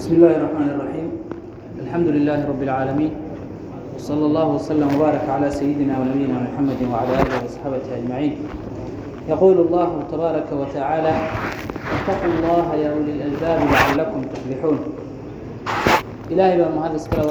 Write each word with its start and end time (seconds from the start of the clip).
بسم 0.00 0.14
الله 0.14 0.36
الرحمن 0.36 0.68
الرحيم 0.74 1.08
الحمد 1.84 2.06
لله 2.08 2.48
رب 2.48 2.62
العالمين 2.62 3.12
وصلى 3.96 4.24
الله 4.26 4.46
وسلم 4.48 4.88
وبارك 4.96 5.20
على 5.28 5.50
سيدنا 5.50 6.00
ونبينا 6.00 6.36
محمد 6.40 6.76
وعلى 6.92 7.12
آله 7.22 7.44
وصحبه 7.44 7.80
أجمعين 7.96 8.36
يقول 9.28 9.56
الله 9.60 10.02
تبارك 10.12 10.46
وتعالى 10.52 11.12
اتقوا 11.96 12.32
الله 12.32 12.74
يا 12.74 12.88
أولي 12.92 13.12
الألباب 13.12 13.60
لعلكم 13.72 14.20
تفلحون 14.22 14.78
إلهي 16.30 16.58
بقى 16.58 16.72
مهندس 16.72 17.08
كلا 17.08 17.22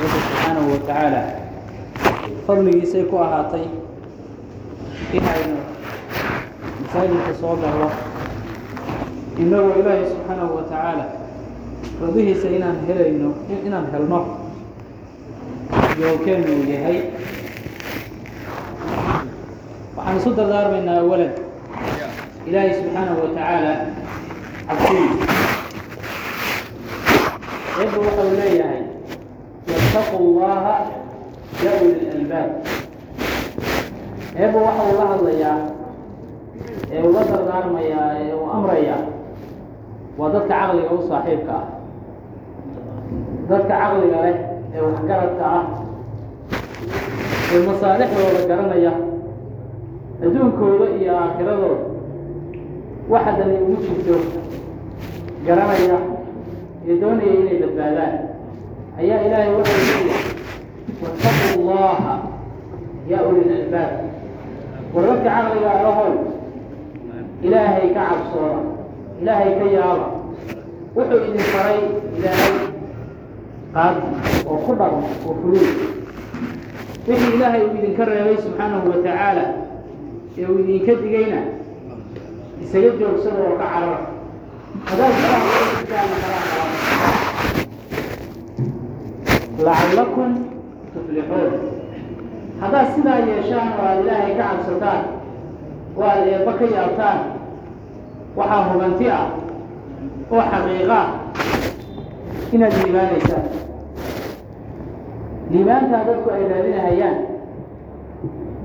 wuxuu 0.00 0.08
subxaanahu 0.24 0.72
wa 0.72 0.78
tacaala 0.88 1.22
fadligiisay 2.48 3.04
ku 3.12 3.16
ahaatay 3.20 3.64
inaynu 5.12 5.56
masaajidka 6.80 8.05
innagoo 9.42 9.74
ilaahay 9.80 10.04
subxaanahu 10.10 10.52
wa 10.56 10.62
tacaala 10.70 11.04
radihiisa 12.02 12.48
inaan 12.56 12.76
helayno 12.88 13.30
inaan 13.66 13.86
helno 13.92 14.20
yoolkeenu 16.00 16.46
uu 16.56 16.64
yahay. 16.72 16.98
Waxaan 19.96 20.16
isu 20.20 20.30
dardaarmaynaa 20.36 20.98
awalan 21.04 21.32
ilaahay 22.48 22.72
subxaanahu 22.80 23.18
wa 23.22 23.28
tacaala 23.36 23.72
cabsidiisa 24.68 25.26
eebba 27.80 27.98
wuxuu 28.04 28.30
leeyahay 28.40 28.82
yattaqu 29.72 30.16
llaha 30.40 30.74
ya 31.64 31.70
uli 31.84 32.00
lalbaab 32.12 32.50
eebba 34.40 34.58
waxa 34.66 34.82
uu 34.88 34.96
la 35.00 35.06
hadlayaa 35.12 35.58
ee 36.94 37.02
ula 37.08 37.20
dardaarmayaa 37.30 38.08
ee 38.22 38.32
uu 38.38 38.46
amrayaa 38.56 39.00
waa 40.18 40.30
dadka 40.34 40.48
caqliga 40.60 40.90
u 40.96 40.98
saaxiibka 41.08 41.52
ah. 41.60 41.66
Dadka 43.48 43.74
caqliga 43.80 44.18
leh 44.26 44.36
ee 44.74 44.80
waxgaradka 44.86 45.44
ah. 45.58 45.64
Ee 47.54 47.60
masaalixdooda 47.68 48.40
garanaya 48.50 48.92
adduunkooda 50.24 50.86
iyo 51.00 51.12
aakhiradooda 51.22 51.78
waxa 53.12 53.32
dani 53.38 53.56
ugu 53.64 53.76
jirto 53.84 54.14
garanaya 55.46 55.98
ee 56.88 56.94
doonaya 57.00 57.34
inay 57.40 57.56
badbaadaan. 57.62 58.14
Ayaa 59.00 59.20
ilaahay 59.26 59.50
wuxuu 59.56 59.78
leeyahay 59.84 60.24
wattaqu 61.02 61.60
llaha 61.68 62.14
ya 63.10 63.18
uli 63.28 63.42
lalbaab 63.50 63.92
war 64.94 65.04
dadka 65.08 65.28
caqliga 65.36 65.70
ahow 65.88 66.12
ilaahay 67.46 67.86
ka 67.96 68.02
cabsooda 68.10 68.58
ilaahay 69.20 69.50
ka 69.60 69.66
yaaba 69.76 70.06
wuxuu 70.96 71.20
idin 71.28 71.44
faray 71.52 71.78
ilaahay 72.18 72.54
qaadi 73.74 74.00
oo 74.50 74.56
ku 74.64 74.72
dhaqmo 74.80 75.06
oo 75.28 75.34
fuliy 75.42 75.68
wixii 77.08 77.32
ilaahay 77.36 77.62
uu 77.66 77.76
idinka 77.78 78.04
reebay 78.10 78.36
subxaanahu 78.44 78.86
wa 78.92 78.96
tacaala 79.06 79.44
ee 80.38 80.46
uu 80.52 80.58
idinka 80.64 80.92
digayna 81.02 81.40
isaga 82.64 82.90
joogsada 83.00 83.40
oo 83.48 83.56
ka 83.60 83.66
carara 83.72 83.98
hadaad 84.88 85.14
lacallakum 89.66 90.30
tuflixuun 90.94 91.52
haddaad 92.60 92.86
sidaa 92.94 93.18
yeeshaan 93.28 93.68
oo 93.78 93.84
aada 93.88 94.00
ilaahay 94.02 94.32
ka 94.38 94.44
cabsataan 94.50 95.02
oo 95.96 96.04
aada 96.10 96.24
eebba 96.34 96.52
ka 96.58 96.64
yaabtaan 96.76 97.18
waxaa 98.38 98.62
hubanti 98.72 99.06
ah 99.18 99.26
oo 100.32 100.42
xaqiiqa 100.52 100.98
ah 101.02 101.08
inaad 102.54 102.74
liibaanaysaan 102.82 103.44
liibaantaa 105.50 106.04
dadku 106.08 106.28
ay 106.36 106.42
raadinahayaan 106.50 107.16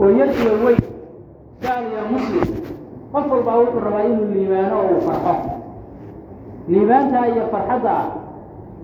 oo 0.02 0.10
yar 0.20 0.30
iyo 0.42 0.54
weyn 0.66 0.82
gaal 1.64 1.84
iyo 1.92 2.02
muslim 2.14 2.46
qof 3.14 3.26
walbaa 3.32 3.58
wuxuu 3.62 3.82
rabaa 3.86 4.04
inuu 4.10 4.28
liibaano 4.34 4.76
oo 4.80 4.88
uu 4.96 5.02
farxo. 5.08 5.34
Liibaantaa 6.72 7.26
iyo 7.34 7.44
farxadda 7.54 7.92
ah 8.02 8.08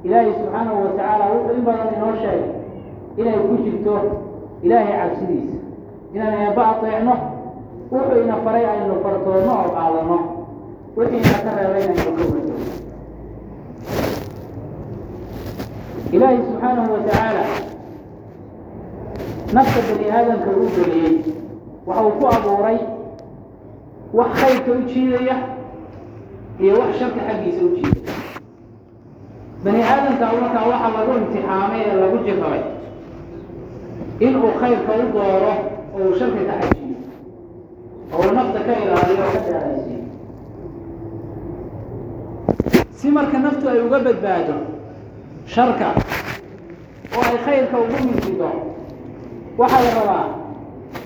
ilaahay 0.06 0.31
subxaanahu 0.40 0.78
wa 0.84 0.90
tacaala 0.97 1.25
wuxuu 1.34 1.53
in 1.57 1.63
badan 1.67 1.90
inoo 1.97 2.13
sheegay 2.22 2.44
inay 3.19 3.38
ku 3.47 3.53
jirto 3.63 3.94
ilaahay 4.66 4.94
cabsidiisa. 5.01 5.57
Inaan 6.13 6.34
eebba 6.45 6.63
ateecno 6.72 7.13
wuxuu 7.91 8.22
ina 8.23 8.35
faray 8.45 8.66
aynu 8.72 8.95
fartoonno 9.03 9.51
oo 9.61 9.69
qaadanno 9.78 10.17
wixii 10.97 11.18
ina 11.24 11.38
ka 11.46 11.52
reebay 11.58 11.84
inaynu 11.85 12.12
ka 12.18 12.24
wato 12.31 12.56
ilaahay 16.16 16.38
subxaanahu 16.46 16.94
wa 16.94 17.00
tacaala 17.08 17.44
nafta 19.53 19.80
bani 19.88 20.06
aadamka 20.18 20.50
uu 20.59 20.69
geliyey 20.75 21.16
waxa 21.88 22.03
uu 22.08 22.12
ku 22.19 22.25
abuuray 22.35 22.80
wax 24.18 24.30
khayrka 24.41 24.72
u 24.72 24.81
jiidaya 24.90 25.35
iyo 26.62 26.74
wax 26.81 26.91
sharka 27.00 27.22
xaggiisa 27.28 27.62
u 27.66 27.69
jiidaya 27.75 28.16
bani 29.64 29.79
aadamka 29.91 30.25
markaa 30.41 30.66
waxa 30.72 30.90
lagu 30.97 31.12
imtixaamay 31.22 31.81
ee 31.90 31.96
lagu 32.02 32.18
jirrabay 32.25 32.64
inuu 34.25 34.52
khayrka 34.59 34.91
u 35.03 35.06
dooro 35.16 35.53
oo 35.96 36.00
uu 36.08 36.16
sharka 36.19 36.41
ka 36.50 36.56
xajiyo 36.62 36.97
oo 38.14 38.22
uu 38.28 38.31
nafta 38.38 38.59
ka 38.68 38.72
ilaaliyo 38.84 39.24
oo 39.25 39.31
ka 39.35 39.40
dheeraysiyo 39.46 40.03
si 42.97 43.08
marka 43.16 43.38
naftu 43.46 43.66
ay 43.69 43.80
uga 43.85 44.00
badbaado 44.06 44.56
sharka 45.53 45.88
oo 47.16 47.24
ay 47.30 47.38
khayrka 47.46 47.75
ugu 47.84 47.97
mintido 48.08 48.50
waxaa 49.59 49.81
la 49.85 49.91
rabaa 50.00 50.25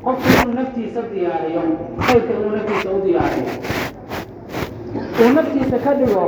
qofku 0.06 0.28
inuu 0.41 0.53
naftiisa 0.59 1.02
diyaariyo 1.12 1.62
khayrka 2.06 2.31
inuu 2.38 2.52
naftiisa 2.56 2.90
u 2.96 3.00
diyaariyo. 3.06 3.53
Uu 5.22 5.29
naftiisa 5.38 5.78
ka 5.84 5.91
dhigo 6.00 6.25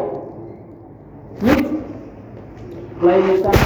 mid 1.45 1.65
laylisan 3.05 3.59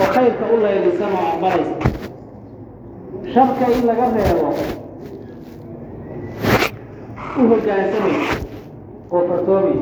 oo 0.00 0.06
khayrka 0.14 0.44
u 0.54 0.56
laylisan 0.64 1.10
oo 1.18 1.26
aqbalaysa 1.32 1.74
sharka 3.34 3.64
in 3.74 3.82
laga 3.88 4.06
reebo 4.16 4.48
u 7.38 7.42
hoggaansamay 7.50 8.16
oo 9.14 9.20
fartoomay 9.28 9.78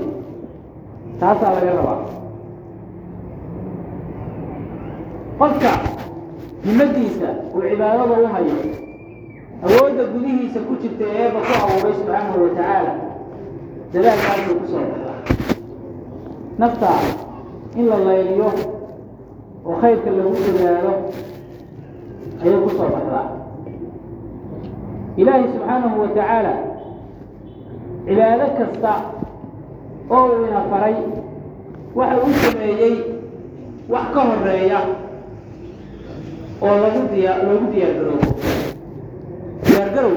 taasaa 1.20 1.52
laga 1.56 1.70
rabaa 1.78 2.00
qofka 5.38 5.70
himadiisa 6.64 7.28
uu 7.54 7.62
cibaadada 7.70 8.14
u 8.22 8.26
hayo 8.34 8.56
awoodda 9.66 10.04
gudihiisa 10.12 10.60
ku 10.66 10.72
jirta 10.82 11.04
eeba 11.20 11.38
ku 11.46 11.52
abuuray 11.64 11.94
subxaanahu 11.98 12.42
wa 12.44 12.50
tacaala 12.56 12.92
dadaalkaasuu 13.92 14.54
ku 14.60 14.66
soo 14.72 14.84
baxdaa 14.90 15.18
naftaa 16.60 17.00
in 17.78 17.84
la 17.90 17.98
layliyo 18.06 18.48
oo 19.66 19.74
khayrka 19.80 20.10
lagu 20.16 20.34
dadaalo 20.46 20.92
ayay 22.42 22.58
ku 22.64 22.70
soo 22.78 22.88
baxdaa. 22.94 23.26
Ilaahay 25.20 25.44
subxaanahu 25.52 25.96
wa 26.02 26.08
tacaala 26.16 26.52
cibaado 28.06 28.46
kasta 28.58 28.92
oo 30.10 30.24
uu 30.32 30.46
ina 30.48 30.60
faray. 30.70 30.96
Waxa 31.98 32.16
uu 32.24 32.32
sameeyey 32.42 32.94
wax 33.92 34.06
ka 34.14 34.20
horreeya 34.28 34.80
oo 36.62 36.74
lagu 36.82 37.00
diya 37.14 37.32
loogu 37.46 37.66
diyaargaroobo. 37.72 38.28
Diyaargarow 39.66 40.14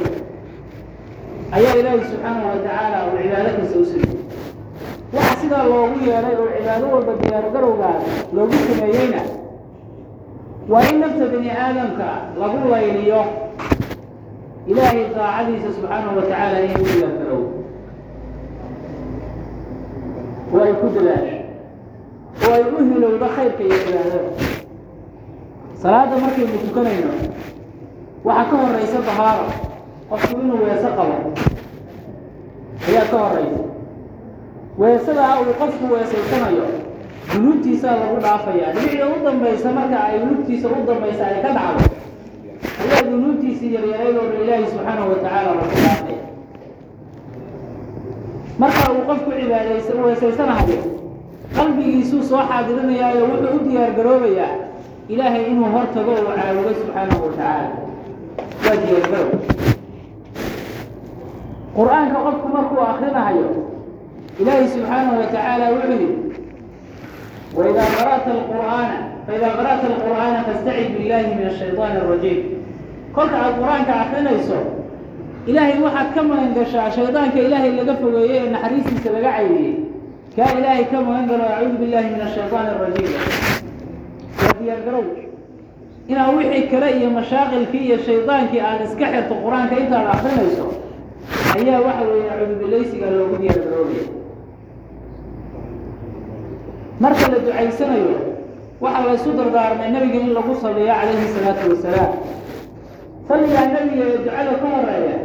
ayaa 1.56 1.76
ilaahay 1.80 2.02
subxaanahu 2.10 2.48
wa 2.50 2.56
tacaala 2.64 2.98
uu 3.08 3.18
cibaado 3.22 3.50
kasta 3.60 3.78
u 3.80 3.86
sameeyey. 3.86 4.20
Waxa 5.16 5.36
sidaa 5.42 5.64
loogu 5.72 5.96
yeedhay 6.08 6.36
oo 6.42 6.48
cibaado 6.58 6.86
walba 6.94 7.14
diyaargarowgaas 7.22 8.04
loogu 8.36 8.56
sameeyeyna 8.68 9.22
waa 10.72 10.86
in 10.90 10.98
nafta 11.02 11.26
bani 11.34 11.50
aadamka 11.64 12.08
lagu 12.40 12.58
layliyo. 12.72 13.22
Ilaahay 14.70 15.06
daacadiisa 15.16 15.70
subxaanahu 15.76 16.16
wa 16.18 16.24
tacaala 16.30 16.58
inay 16.66 16.78
u 16.82 16.86
diyaargarow 16.94 17.42
oo 20.54 20.60
ay 20.66 20.74
ku 20.80 20.88
dadaasho. 20.96 21.38
Oo 22.44 22.54
ay 22.56 22.64
u 22.76 22.78
hilowdo 22.90 23.28
khayrka 23.36 23.62
iyo 23.68 23.78
cibaadada 23.84 24.20
salaadda 25.82 26.16
markaynu 26.24 26.58
tukanayno 26.66 27.12
waxaa 28.28 28.50
ka 28.50 28.56
horaysa 28.62 29.00
bahaaro. 29.08 29.46
Qofku 30.10 30.36
inuu 30.44 30.60
weese 30.66 30.90
qabo 30.98 31.16
ayaa 32.88 33.06
ka 33.12 33.18
horaysa 33.24 33.62
weesadaa 34.82 35.34
uu 35.42 35.54
qofku 35.62 35.84
weesaysanayo 35.94 36.66
dunuubtiisaa 37.34 37.96
lagu 38.02 38.18
dhaafayaa. 38.24 38.72
Dhibicda 38.76 39.06
u 39.08 39.16
dambaysa 39.26 39.70
marka 39.78 39.98
ay 40.08 40.20
lugtiisa 40.26 40.68
u 40.68 40.80
dambaysa 40.90 41.24
ay 41.32 41.38
ka 41.44 41.50
dhacdo 41.58 41.86
ayaa 42.84 43.02
dunuubtiisii 43.10 43.74
yaryarayd 43.76 44.16
oo 44.22 44.28
ilaahay 44.44 44.66
subxaanahu 44.72 45.10
wa 45.12 45.18
tacaala 45.24 45.50
lagu 45.56 45.76
dhaafaya 45.76 46.11
marka 48.62 48.84
uu 48.94 49.04
qofku 49.10 49.30
cibaadaysa 49.40 49.92
weesaysanahayo 50.06 50.80
qalbigiisuu 51.56 52.24
soo 52.30 52.44
xaadirinayaayo 52.50 53.24
wuxuu 53.32 53.56
u 53.58 53.64
diyaar 53.70 53.92
garoobayaa 53.98 54.54
ilaahay 55.14 55.44
inuu 55.52 55.70
hor 55.76 55.86
tago 55.96 56.12
uu 56.22 56.34
caabudo 56.38 56.72
subxaanahu 56.80 57.24
wa 57.26 57.32
tacaala. 57.38 57.70
Waa 58.66 58.78
diyaargarow 58.84 59.30
qur'aanka 61.76 62.18
qofku 62.26 62.48
markuu 62.56 62.80
akrinahayo 62.92 63.48
ilaahay 64.40 64.68
subxaanahu 64.74 65.16
wa 65.22 65.26
tacaala 65.34 65.66
wuxuu 65.74 65.92
yidhi 66.02 66.10
waidaa 67.58 67.90
qara'ta 67.98 68.30
alqur'aana 68.38 68.98
faidaa 69.28 69.54
qara'ta 69.60 69.86
alqur'aana 69.92 70.40
fastacid 70.48 70.88
billahi 70.98 71.28
min 71.38 71.46
ashayطaani 71.52 71.98
arajiim 72.04 72.40
kolka 73.16 73.38
aad 73.46 73.54
qur'aanka 73.62 73.94
akrinayso 74.04 74.60
ilaahay 75.50 75.80
waxaad 75.86 76.10
ka 76.16 76.22
magan 76.30 76.52
gashaa 76.58 76.92
shaydaanka 76.96 77.40
ilaahay 77.48 77.72
laga 77.80 77.94
fogeeyey 78.02 78.38
ee 78.46 78.50
naxariistiisa 78.54 79.10
laga 79.16 79.32
caydiyey. 79.38 79.74
Kaa 80.36 80.52
ilaahay 80.60 80.86
ka 80.92 80.98
magan 81.08 81.26
galo 81.30 81.44
acuudu 81.56 81.78
billahi 81.82 82.08
min 82.14 82.22
ashayطaani 82.28 82.70
arajiim 82.76 83.14
waa 84.42 84.54
diyaargarow 84.62 85.06
inaad 86.12 86.32
wixii 86.38 86.68
kale 86.72 86.88
iyo 86.98 87.10
mashaaqilkii 87.18 87.84
iyo 87.88 87.98
shaydaankii 88.08 88.62
aad 88.68 88.82
iska 88.88 89.06
xirto 89.14 89.34
qur'aanka 89.44 89.76
intaad 89.84 90.08
akrinayso 90.14 90.66
ayaa 91.58 91.80
waxa 91.88 92.04
weeye 92.12 92.32
cudubilaysiga 92.40 93.08
loogu 93.16 93.36
diyaargaroobaya 93.42 94.06
marka 97.04 97.26
la 97.34 97.38
ducaysanayo 97.46 98.16
waxaa 98.84 99.04
la 99.08 99.14
ysu 99.18 99.30
dardaarmay 99.40 99.90
nebiga 99.94 100.20
in 100.26 100.30
lagu 100.38 100.54
saliyo 100.64 100.86
calayhi 101.00 101.28
salaatu 101.36 101.66
wasalaam. 101.74 102.12
Salligaa 103.28 103.66
nebiga 103.74 104.04
ee 104.10 104.18
ducada 104.18 104.54
ka 104.62 104.68
horreeya 104.74 105.16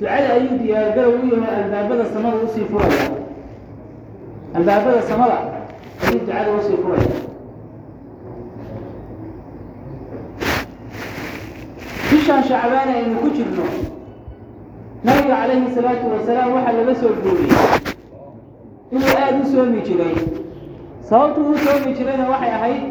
ducada 0.00 0.28
ayuu 0.34 0.58
diyaargarow 0.62 1.14
u 1.22 1.26
yaho 1.32 1.46
albaabada 1.58 2.04
samada 2.14 2.36
u 2.44 2.48
sii 2.54 2.64
furaya. 2.70 3.06
Albaabada 4.54 5.02
samada 5.02 5.36
ayuu 6.06 6.20
ducada 6.20 6.50
u 6.52 6.60
sii 6.66 6.76
furaya. 6.82 7.08
Bishaan 12.10 12.42
shacbaana 12.48 12.92
aynu 12.98 13.16
ku 13.22 13.28
jirno 13.36 13.64
nabiga 15.04 15.36
calayhi 15.40 15.74
salaatu 15.74 16.06
wasalaam 16.12 16.52
waxaa 16.56 16.72
laga 16.78 16.94
soo 17.00 17.12
guuriyey. 17.22 17.56
Inuu 18.92 19.12
aada 19.22 19.38
u 19.42 19.46
soomi 19.52 19.80
jiray. 19.86 20.14
Sababtuu 21.08 21.50
u 21.54 21.58
soomi 21.64 21.94
jirayna 21.96 22.24
waxay 22.30 22.50
ahayd 22.58 22.82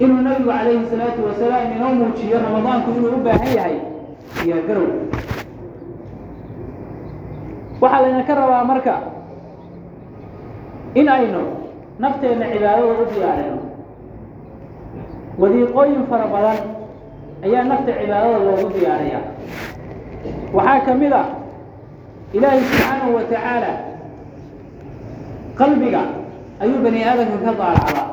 inuu 0.00 0.22
nabigu 0.26 0.50
calayhi 0.50 0.86
salaatu 0.90 1.20
wasalaam 1.28 1.72
inoo 1.76 1.92
muujiyo 2.00 2.36
ramadaanku 2.44 2.90
inuu 2.98 3.12
u 3.18 3.22
baahan 3.26 3.52
yahay 3.56 3.76
diyaargarow 4.44 4.88
waxaa 7.80 8.02
layna 8.02 8.22
ka 8.28 8.34
rabaa 8.40 8.64
marka 8.70 8.94
in 10.94 11.08
aynu 11.08 11.42
nafteenna 12.02 12.46
cibaadada 12.52 12.94
u 13.02 13.04
diyaarino. 13.12 13.58
Wadiiqooyin 15.40 16.02
fara 16.10 16.26
badan 16.32 16.58
ayaa 17.44 17.64
nafta 17.70 17.92
cibaadada 18.00 18.38
loogu 18.46 18.68
diyaariyaa. 18.74 19.22
Waxaa 20.56 20.80
ka 20.86 20.92
mid 21.00 21.12
a 21.12 21.22
ilaahay 22.36 22.60
subxaanahu 22.66 23.10
wa 23.16 23.22
tacaala 23.30 23.72
qalbiga 25.58 26.02
ayuu 26.62 26.78
bani 26.84 27.00
aadamka 27.04 27.38
ka 27.46 27.52
daalacdaa 27.60 28.06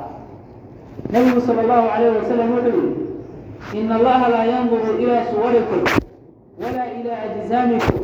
nabigu 1.14 1.40
sala 1.46 1.62
allahu 1.66 1.88
calayh 1.94 2.12
wasalam 2.22 2.48
wuxuu 2.56 2.82
yihi 3.74 3.80
ina 3.86 3.96
allaha 4.00 4.26
laa 4.34 4.46
yanduru 4.52 4.92
ilaa 5.04 5.26
suwarikum 5.30 5.82
walaa 6.62 6.90
ilaa 7.00 7.20
ajsaamikum 7.28 8.02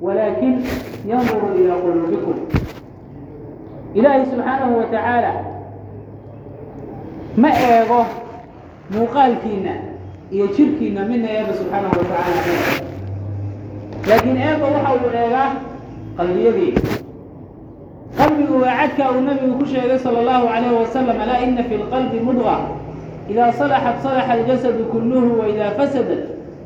walaakin 0.00 0.54
yanduru 1.08 1.48
ilaa 1.60 1.76
quluubikum 1.84 2.36
ilaahay 3.94 4.24
subxaanahu 4.30 4.76
wa 4.78 4.84
tacaala 4.92 5.32
ma 7.36 7.50
eego 7.68 8.00
muuqaalkiina 8.94 9.72
iyo 10.34 10.46
jirkiina 10.56 11.04
midna 11.04 11.28
eeba 11.36 11.52
subxaanahu 11.58 11.94
wa 11.98 12.04
tacaala 12.04 12.40
laakiin 14.08 14.36
eeba 14.46 14.66
waxa 14.74 14.90
uu 14.96 15.10
eegaa 15.22 15.48
qalbiyadiina 16.16 16.80
qalbigu 18.18 18.54
waa 18.62 18.74
cadka 18.80 19.04
uu 19.12 19.20
nabigu 19.28 19.54
ku 19.58 19.66
sheegay 19.66 19.98
sala 19.98 20.18
allahu 20.22 20.46
calayhi 20.48 20.74
wasalam 20.80 21.16
alaa 21.24 21.38
ina 21.46 21.62
fi 21.68 21.74
lqalbi 21.82 22.18
mudqa 22.26 22.56
idaa 23.30 23.52
salaxat 23.58 23.96
salaxa 24.02 24.32
aljasadu 24.32 24.84
kulluhu 24.92 25.40
wa 25.40 25.46
idaa 25.52 25.70
fasadat 25.78 26.22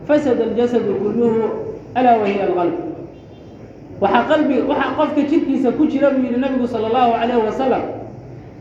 fasada 0.09 0.43
aljasadu 0.49 0.93
kulluhu 1.03 1.43
alaa 1.99 2.17
wahiya 2.23 2.45
alqalb 2.49 2.94
waxaa 4.03 4.25
qalbi 4.31 4.57
waxaa 4.71 4.95
qofka 4.99 5.21
jirkiisa 5.31 5.69
ku 5.77 5.83
jira 5.91 6.11
buu 6.11 6.23
yidhi 6.27 6.41
nabigu 6.41 6.67
sala 6.73 6.87
allahu 6.91 7.13
calayhi 7.19 7.43
wasalam 7.49 7.83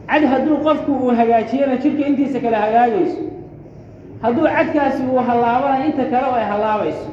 cad 0.09 0.23
hadduu 0.31 0.57
qofku 0.65 0.91
uu 1.03 1.11
hagaajiyana 1.19 1.75
jirka 1.83 2.03
intiisa 2.09 2.39
kale 2.43 2.55
hagaagayso. 2.63 3.21
Hadduu 4.23 4.45
cadkaasi 4.55 5.01
uu 5.11 5.19
hallaabana 5.27 5.85
inta 5.87 6.03
kale 6.11 6.25
oo 6.31 6.35
ay 6.41 6.45
hallaabayso. 6.51 7.07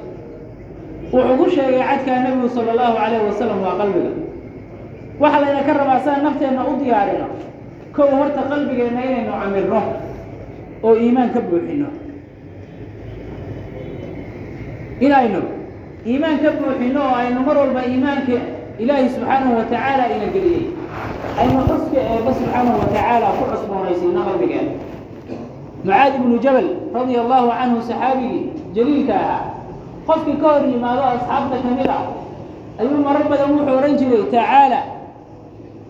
Wuxuu 1.13 1.37
ku 1.41 1.47
sheegay 1.55 1.83
cadkaa 1.91 2.19
nebigu 2.25 2.49
sala 2.55 2.71
allahu 2.75 2.95
calayhi 3.01 3.25
wasalam 3.31 3.59
waa 3.65 3.77
qalbiga. 3.81 4.13
Waxaa 5.23 5.41
layna 5.43 5.63
ka 5.67 5.73
rabaa 5.79 6.01
saan 6.05 6.21
nafteenna 6.25 6.63
u 6.71 6.73
diyaarino. 6.81 7.27
Kow 7.97 8.09
horta 8.19 8.43
qalbigeenna 8.51 9.01
inaynu 9.09 9.33
camirno 9.43 9.81
oo 10.87 10.95
iimaan 11.03 11.31
ka 11.35 11.41
buuxino 11.49 11.89
inaynu 15.01 15.41
iimaan 16.07 16.39
ka 16.43 16.51
buuxino 16.57 17.01
oo 17.01 17.15
aynu 17.21 17.41
mar 17.47 17.57
walba 17.59 17.81
iimaanka 17.85 18.37
ilaahi 18.83 19.09
subxaanahu 19.15 19.57
wa 19.59 19.65
tacaala 19.71 20.05
ina 20.15 20.27
geliyey. 20.35 20.67
Aynu 21.41 21.61
xuska 21.69 21.99
eeba 22.13 22.31
subxaanahu 22.39 22.79
wa 22.81 22.87
tacaala 22.93 23.27
ku 23.37 23.43
cusboonaysiino 23.51 24.21
qalbigeena 24.29 24.73
mucaadi 25.85 26.17
ibnu 26.21 26.37
jabal 26.45 26.67
radia 26.95 27.21
allahu 27.25 27.49
canhu 27.59 27.79
saxaabigii 27.89 28.43
jaliilka 28.75 29.15
ahaa. 29.15 29.45
Qofkii 30.07 30.37
ka 30.41 30.49
hor 30.53 30.63
yimaado 30.71 31.03
asxaabta 31.13 31.57
ka 31.63 31.69
mid 31.79 31.89
ah. 31.89 32.05
Ayuu 32.81 32.99
marar 33.05 33.25
badan 33.31 33.51
wuxuu 33.53 33.77
odhan 33.79 33.95
jiray 34.01 34.25
tacaala 34.33 34.81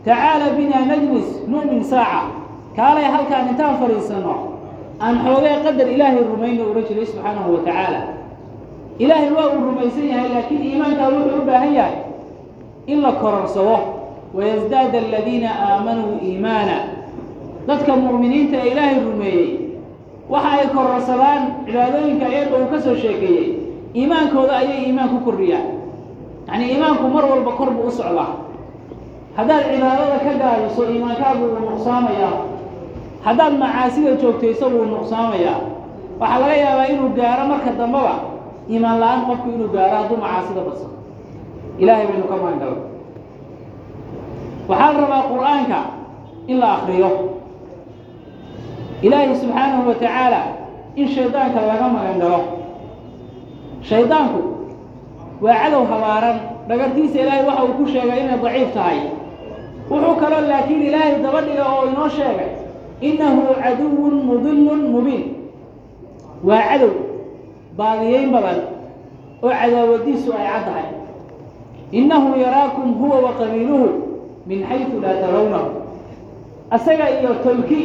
tacaala 0.04 0.46
binaa 0.58 0.84
najlis 0.90 1.28
nu'min 1.50 1.82
saaca. 1.84 2.34
Kaalay 2.76 3.06
halkaan 3.14 3.48
intaan 3.54 3.78
fadhiisanno 3.80 4.34
aan 5.00 5.14
xoogay 5.24 5.56
qadar 5.64 5.86
ilaahay 5.94 6.22
rumayno 6.30 6.62
odhan 6.70 6.84
jiray 6.88 7.06
subxaanahu 7.06 7.48
wa 7.54 7.60
tacaala 7.66 8.00
ilaahay 8.98 9.30
waa 9.36 9.48
uu 9.54 9.64
rumaysan 9.68 10.06
yahay 10.12 10.28
laakiin 10.34 10.62
iimaankaa 10.68 11.08
wuxuu 11.14 11.38
u 11.42 11.46
baahan 11.48 11.72
yahay 11.74 11.96
in 12.86 13.00
la 13.02 13.12
kororsado. 13.12 13.78
Wayasdaada 14.34 14.98
aladiina 14.98 15.50
aamanuu 15.68 16.18
iimaana. 16.28 16.76
Dadka 17.66 17.92
mu'miniinta 17.96 18.56
ee 18.62 18.68
ilaahay 18.72 18.98
rumeeyey 19.06 19.48
waxa 20.32 20.50
ay 20.58 20.66
kororsadaan 20.76 21.42
cibaadooyinka 21.66 22.26
eeba 22.36 22.56
uu 22.60 22.68
ka 22.72 22.78
soo 22.84 22.94
sheekeeyey 23.02 23.46
iimaankooda 23.98 24.52
ayay 24.62 24.78
iimaan 24.86 25.08
ku 25.12 25.18
kordhiyaan. 25.26 25.66
Yacnii 26.48 26.68
iimaanku 26.72 27.04
mar 27.14 27.24
walba 27.30 27.52
kor 27.58 27.70
buu 27.76 27.88
u 27.88 27.90
socdaa. 27.98 28.30
Haddaad 29.36 29.62
cibaadada 29.72 30.18
ka 30.24 30.32
gaabiso 30.40 30.82
iimaankaagu 30.92 31.44
wuu 31.50 31.62
nuqsaamayaa. 31.70 32.34
Haddaad 33.26 33.54
macaasida 33.62 34.12
joogtayso 34.22 34.66
wuu 34.74 34.84
nuqsaamayaa. 34.94 35.58
Waxaa 36.20 36.38
laga 36.42 36.56
yaabaa 36.64 36.86
inuu 36.92 37.08
gaaro 37.18 37.44
marka 37.50 37.70
dambeba 37.78 38.14
iimaan 38.72 38.98
la'aan 39.02 39.20
qofku 39.28 39.48
inuu 39.54 39.68
gaaro 39.74 39.96
hadduu 39.98 40.16
macaasida 40.24 40.60
badso 40.66 40.86
ilaahay 41.82 42.06
baynu 42.08 42.24
ka 42.30 42.36
maangala 42.42 42.76
waxaa 44.68 44.92
la 44.94 45.00
rabaa 45.04 45.22
qur'aanka 45.32 45.78
in 46.50 46.56
la 46.62 46.68
akriyo 46.78 47.10
ilaahay 49.06 49.34
subxaanahu 49.40 49.88
wa 49.88 49.94
tacaala 49.94 50.40
in 51.00 51.06
shaydaanka 51.14 51.58
laga 51.70 51.86
magan 51.94 52.16
galo. 52.22 52.40
Shaydaanku 53.88 54.40
waa 55.44 55.54
cadow 55.62 55.82
habaaran. 55.90 56.36
Dhagartiisa 56.68 57.16
ilaahay 57.22 57.44
waxa 57.48 57.62
uu 57.64 57.74
ku 57.78 57.84
sheegay 57.92 58.20
inay 58.24 58.38
daciif 58.44 58.70
tahay. 58.76 58.98
Wuxuu 59.90 60.14
kaloo 60.22 60.42
laakiin 60.50 60.82
ilaahay 60.88 61.12
daba 61.24 61.40
dhiga 61.46 61.64
oo 61.72 61.84
inoo 61.90 62.08
sheegay 62.16 62.50
innahu 63.08 63.40
caduwun 63.62 64.14
mudilun 64.28 64.80
mubiin. 64.92 65.24
Waa 66.44 66.62
cadow 66.68 66.92
baadiyeyn 67.80 68.28
badan 68.34 68.58
oo 69.42 69.50
cadaawadiisu 69.60 70.30
ay 70.38 70.46
caddahay. 70.52 70.88
Innahu 71.98 72.28
yaraakum 72.44 72.88
huwa 73.00 73.16
wa 73.24 73.32
qabiiluhu 73.40 73.88
min 74.46 74.58
xaysu 74.68 74.96
laa 75.02 75.16
tarawnahu. 75.22 75.68
Asaga 76.70 77.06
iyo 77.20 77.32
tolki 77.44 77.80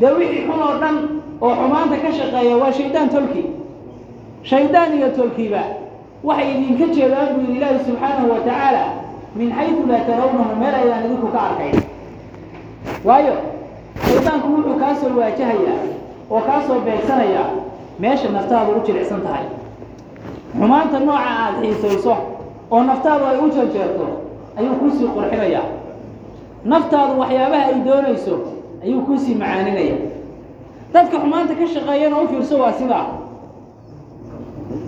dee 0.00 0.10
wixii 0.18 0.44
xun 0.48 0.60
oo 0.66 0.74
dhan 0.82 0.96
oo 1.44 1.52
xumaanta 1.58 1.96
ka 2.02 2.10
shaqeeya 2.18 2.56
waa 2.62 2.72
shaydaan 2.78 3.08
tolki. 3.14 3.42
Shaydaan 4.50 4.90
iyo 4.98 5.08
tolkiba 5.18 5.62
waxay 6.26 6.48
idinka 6.54 6.86
jeedaan 6.96 7.28
buu 7.34 7.40
yidhi 7.46 7.56
ilaahi 7.58 7.78
subxaanahu 7.86 8.28
wa 8.32 8.38
tacaala 8.46 8.84
min 9.38 9.48
xaysu 9.56 9.82
laa 9.90 10.02
tarawnahu 10.08 10.52
meel 10.60 10.74
aydaan 10.80 11.02
idinku 11.06 11.28
ka 11.34 11.40
arkayn 11.48 11.76
waayo 13.08 13.34
shaydaanku 14.06 14.46
wuxuu 14.54 14.76
kaa 14.82 14.94
soo 15.00 15.10
waajahayaa 15.20 15.80
oo 16.34 16.40
kaa 16.48 16.60
soo 16.66 16.78
beegsanayaa 16.86 17.48
meesha 17.98 18.28
naftaadu 18.36 18.70
u 18.76 18.80
jilicsan 18.86 19.20
tahay. 19.26 19.44
Xumaanta 20.58 20.98
nooca 21.06 21.30
aada 21.40 21.58
xiisayso 21.62 22.14
oo 22.74 22.82
naftaadu 22.90 23.24
ay 23.30 23.38
u 23.38 23.46
janjeerto 23.56 24.06
ayuu 24.58 24.74
kuusii 24.80 25.08
qurxinaya. 25.14 25.62
Naftaadu 26.70 27.12
waxyaabaha 27.20 27.64
ay 27.70 27.74
doonayso 27.86 28.34
ayuu 28.84 29.00
kuusii 29.06 29.34
macaaninaya 29.40 29.96
dadka 30.92 31.16
xumaanta 31.22 31.52
ka 31.58 31.66
shaqeeyana 31.74 32.16
u 32.22 32.28
fiirso 32.30 32.54
waa 32.62 32.72
sidaa 32.78 33.06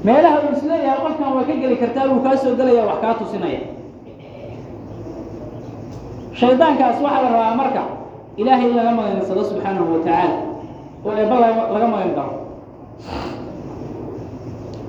meelaha 0.04 0.38
uu 0.44 0.52
is 0.56 0.62
leeyahay 0.70 1.00
qofkan 1.04 1.30
waa 1.36 1.44
ka 1.48 1.52
geli 1.60 1.76
kartaa 1.82 2.08
buu 2.10 2.20
kaa 2.24 2.36
soo 2.42 2.54
gelaya 2.58 2.82
wax 2.88 2.98
kaa 3.02 3.14
tusinaya. 3.20 3.60
Shaydaankaas 6.38 6.96
waxaa 7.04 7.22
la 7.24 7.28
rabaa 7.34 7.54
marka 7.60 7.82
ilaahay 8.40 8.70
laga 8.78 8.90
magansado 8.98 9.42
subxaanahu 9.48 9.92
wa 9.92 9.98
tacaala 10.04 10.36
oo 11.06 11.12
eebba 11.20 11.36
laga 11.74 11.86
magan 11.92 12.12
galo 12.16 12.32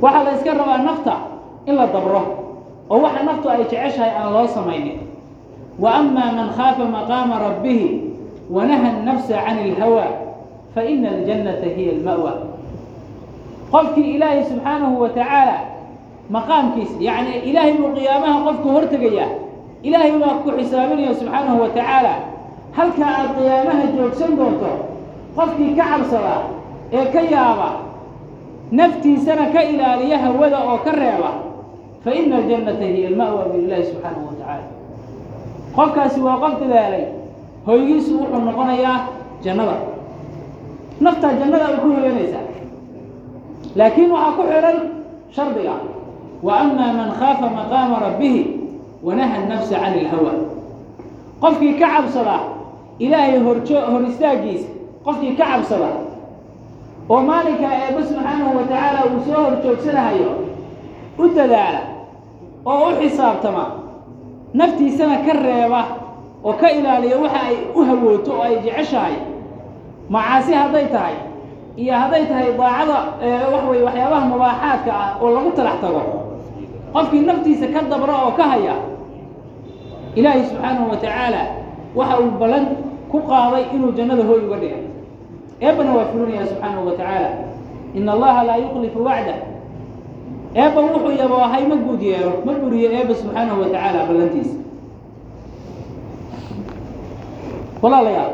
waxaa 0.01 0.23
la 0.23 0.31
iska 0.35 0.51
rabaa 0.53 0.77
nafta 0.87 1.15
in 1.67 1.75
la 1.75 1.85
dabro 1.87 2.21
oo 2.89 2.99
waxa 3.05 3.23
naftu 3.23 3.47
ay 3.49 3.63
jeceshahay 3.63 4.11
aan 4.19 4.33
loo 4.33 4.47
samaynin. 4.47 4.97
Wa 5.79 5.89
amaa 5.99 6.31
man 6.37 6.49
khaafa 6.57 6.83
maqaama 6.95 7.35
rabbihi 7.39 7.89
wanaha 8.51 8.87
annafsa 8.99 9.35
cani 9.45 9.61
ilhawa 9.71 10.05
fa 10.75 10.81
ina 10.83 11.09
aljannata 11.09 11.67
hiya 11.75 11.91
alma'wa. 11.99 12.33
Qofkii 13.71 14.15
ilaahay 14.17 14.43
subxaanahu 14.49 15.01
wa 15.01 15.09
tacaala 15.09 15.57
maqaamkiisa 16.29 16.97
yacni 16.99 17.33
ilaahay 17.49 17.73
buu 17.79 17.91
qiyaamaha 17.95 18.37
qofku 18.47 18.67
hortegayaa. 18.75 19.29
Ilaahay 19.87 20.11
baa 20.21 20.41
ku 20.43 20.49
xisaabinaya 20.57 21.13
subxaanahu 21.19 21.61
wa 21.63 21.69
tacaala 21.77 22.13
halkaa 22.77 23.11
aad 23.19 23.29
qiyaamaha 23.37 23.83
joogsan 23.97 24.31
doonto 24.37 24.71
qofkii 25.37 25.73
ka 25.77 25.83
cabsada 25.91 26.35
ee 26.97 27.05
ka 27.13 27.21
yaaba 27.33 27.69
naftiisana 28.71 29.45
ka 29.53 29.61
ilaaliya 29.63 30.17
hawada 30.23 30.57
oo 30.69 30.77
ka 30.85 30.91
reeba 30.91 31.31
fa 32.03 32.09
ina 32.13 32.37
aljannata 32.37 32.85
hiya 32.85 33.07
alma'wa 33.09 33.43
biillaahi 33.51 33.83
subxaanahu 33.89 34.25
wa 34.29 34.33
tacaala 34.39 34.67
qofkaasi 35.75 36.19
waa 36.21 36.37
qof 36.43 36.53
dadaalay. 36.61 37.05
Hoygiisu 37.67 38.11
wuxuu 38.19 38.39
noqonayaa 38.47 38.97
jannada. 39.43 39.75
Naftaa 41.03 41.33
jannada 41.39 41.65
ay 41.67 41.75
ku 41.81 41.87
hoyanaysaa 41.93 42.45
laakiin 43.75 44.11
waxaa 44.11 44.31
ku 44.37 44.43
xidhan 44.49 44.77
shardiga 45.35 45.75
wa 46.43 46.53
amaa 46.63 46.91
man 46.97 47.09
khaafa 47.19 47.47
maqaama 47.57 47.95
rabbihi 48.05 48.41
wanaha 49.03 49.35
annafsa 49.43 49.75
cani 49.81 49.99
ilhawa 50.03 50.33
qofkii 51.41 51.73
ka 51.79 51.87
cabsada 51.93 52.37
ilaahay 52.99 53.39
horjoo 53.45 53.81
hor 53.91 54.01
istaaggiisa 54.09 54.67
qofkii 55.05 55.35
ka 55.39 55.45
cabsada 55.51 55.89
oo 57.11 57.21
maalinkaa 57.29 57.73
eebba 57.83 58.01
subxaanahu 58.09 58.51
wa 58.57 58.63
tacaala 58.69 58.99
uu 59.11 59.19
soo 59.27 59.41
hor 59.43 59.55
joogsanahayo 59.63 60.31
u 61.21 61.27
dadaala 61.37 61.81
oo 62.71 62.87
u 62.89 62.91
xisaabtama 63.01 63.63
naftiisana 64.59 65.15
ka 65.25 65.33
reeba 65.45 65.81
oo 66.47 66.53
ka 66.61 66.67
ilaaliya 66.77 67.17
waxa 67.23 67.39
ay 67.49 67.55
u 67.77 67.85
hawooto 67.87 68.31
oo 68.37 68.43
ay 68.47 68.55
jeceshahay. 68.65 69.15
Macaasi 70.13 70.53
hadday 70.61 70.85
tahay 70.93 71.15
iyo 71.81 71.93
hadday 72.01 72.23
tahay 72.29 72.47
daacada 72.59 72.97
wax 73.53 73.63
weye 73.69 73.83
waxyaabaha 73.87 74.25
mubaaxaadka 74.31 74.91
ah 75.03 75.09
oo 75.21 75.27
lagu 75.35 75.51
talax 75.57 75.77
tago. 75.83 76.01
Qofkii 76.93 77.21
naftiisa 77.29 77.65
ka 77.73 77.79
dabra 77.91 78.15
oo 78.25 78.31
ka 78.37 78.43
haya 78.51 78.75
ilaahay 80.17 80.41
subxaanahu 80.49 80.89
wa 80.91 80.97
tacaala 81.03 81.41
waxa 81.97 82.15
uu 82.23 82.31
ballan 82.41 82.65
ku 83.11 83.17
qaaday 83.29 83.63
inuu 83.75 83.91
jannada 83.97 84.23
hooy 84.29 84.41
uga 84.47 84.57
dhigay 84.61 84.83
eebbana 85.65 85.91
waa 85.97 86.05
fulinaya 86.11 86.45
subxaanahu 86.51 86.85
wa 86.87 86.93
tacaala 86.99 87.29
ina 87.97 88.11
allaha 88.15 88.41
laa 88.47 88.57
yukhlifu 88.63 88.99
wacdah 89.07 89.37
eebba 90.61 90.79
wuxuu 90.81 91.11
yaboohay 91.21 91.63
ma 91.71 91.75
guud 91.85 92.01
yeelo 92.09 92.31
ma 92.45 92.51
buriyo 92.61 92.89
eebba 92.97 93.13
subxaanahu 93.21 93.59
wa 93.61 93.67
tacaala 93.73 93.99
ballantiisa. 94.09 94.55
Walaalayaal 97.81 98.33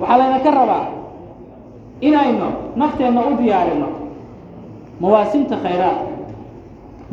waxaa 0.00 0.18
layna 0.20 0.38
ka 0.44 0.50
rabaa 0.58 0.86
inaynu 2.00 2.48
nafteenna 2.80 3.20
u 3.30 3.32
diyaarino 3.40 3.88
mawaasimta 5.00 5.56
khayraadka 5.64 6.10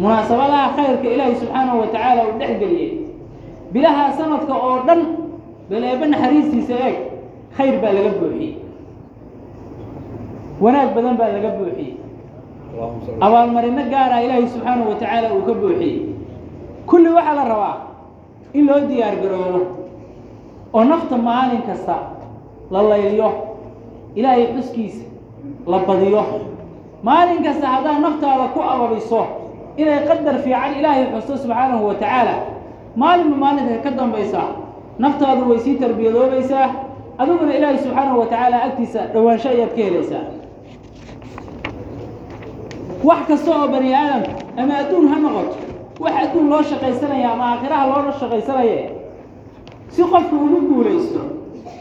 munaasabadaha 0.01 0.67
khayrka 0.77 1.07
ilaahay 1.13 1.35
subxaanahu 1.41 1.77
wa 1.81 1.87
tacaala 1.93 2.21
uu 2.29 2.37
dhex 2.39 2.51
geliyey 2.61 2.91
bilaha 3.73 4.03
sanadka 4.17 4.53
oo 4.65 4.77
dhan 4.87 5.01
bal 5.69 5.83
eebba 5.89 6.05
naxariistiisa 6.13 6.73
eeg 6.85 6.95
khayr 7.57 7.75
baa 7.81 7.93
laga 7.97 8.11
buuxiyey 8.19 8.51
wanaag 10.63 10.89
badan 10.95 11.15
baa 11.19 11.29
laga 11.35 11.49
buuxiyey. 11.57 11.93
Abaalmarino 13.25 13.83
gaara 13.93 14.17
ilaahay 14.25 14.47
subxaanahu 14.53 14.89
wa 14.89 14.95
tacaala 15.01 15.27
uu 15.35 15.41
ka 15.47 15.53
buuxiyey. 15.61 15.97
Kulli 16.89 17.09
waxaa 17.17 17.35
la 17.39 17.43
rabaa 17.51 17.75
in 18.53 18.63
loo 18.67 18.79
diyaar 18.89 19.15
garoobo 19.23 19.61
oo 20.73 20.83
nafta 20.91 21.15
maalin 21.27 21.61
kasta 21.67 21.95
la 22.73 22.81
layliyo 22.89 23.29
ilaahay 24.15 24.45
xuskiisa 24.55 25.03
la 25.71 25.77
badiyo. 25.87 26.23
Maalin 27.07 27.43
kasta 27.45 27.67
haddaad 27.73 27.99
naftaada 28.05 28.45
ku 28.53 28.59
ababiso 28.73 29.21
inay 29.77 29.99
qadar 30.09 30.35
fiican 30.43 30.71
ilaahay 30.79 31.05
xusto 31.13 31.33
subxaanahu 31.43 31.83
wa 31.89 31.93
tacaala 32.01 32.35
maalinba 33.01 33.35
maalinka 33.43 33.75
ka 33.83 33.89
dambaysa? 33.99 34.41
Naftaadu 35.03 35.41
way 35.49 35.59
sii 35.63 35.75
tarbiyadoobaysaa 35.81 36.67
adiguna 37.21 37.53
ilaahay 37.57 37.77
subxaanahu 37.83 38.19
wa 38.19 38.25
tacaala 38.31 38.57
agtiisa 38.67 38.99
dhowaansho 39.13 39.49
ayaad 39.53 39.71
ka 39.77 39.81
helaysaa 39.87 40.23
wax 43.03 43.21
kasta 43.27 43.51
oo 43.51 43.67
bani 43.73 43.89
aadamka 43.95 44.31
ama 44.61 44.73
adduun 44.81 45.07
ha 45.11 45.17
noqoto 45.23 45.55
wax 46.03 46.13
adduun 46.23 46.47
loo 46.51 46.63
shaqaysanaya 46.69 47.27
ama 47.33 47.43
aakhiraha 47.51 47.85
loo 47.91 48.11
shaqaysanaye 48.19 48.79
si 49.93 50.01
qofku 50.03 50.35
ugu 50.45 50.59
guulaysto 50.69 51.19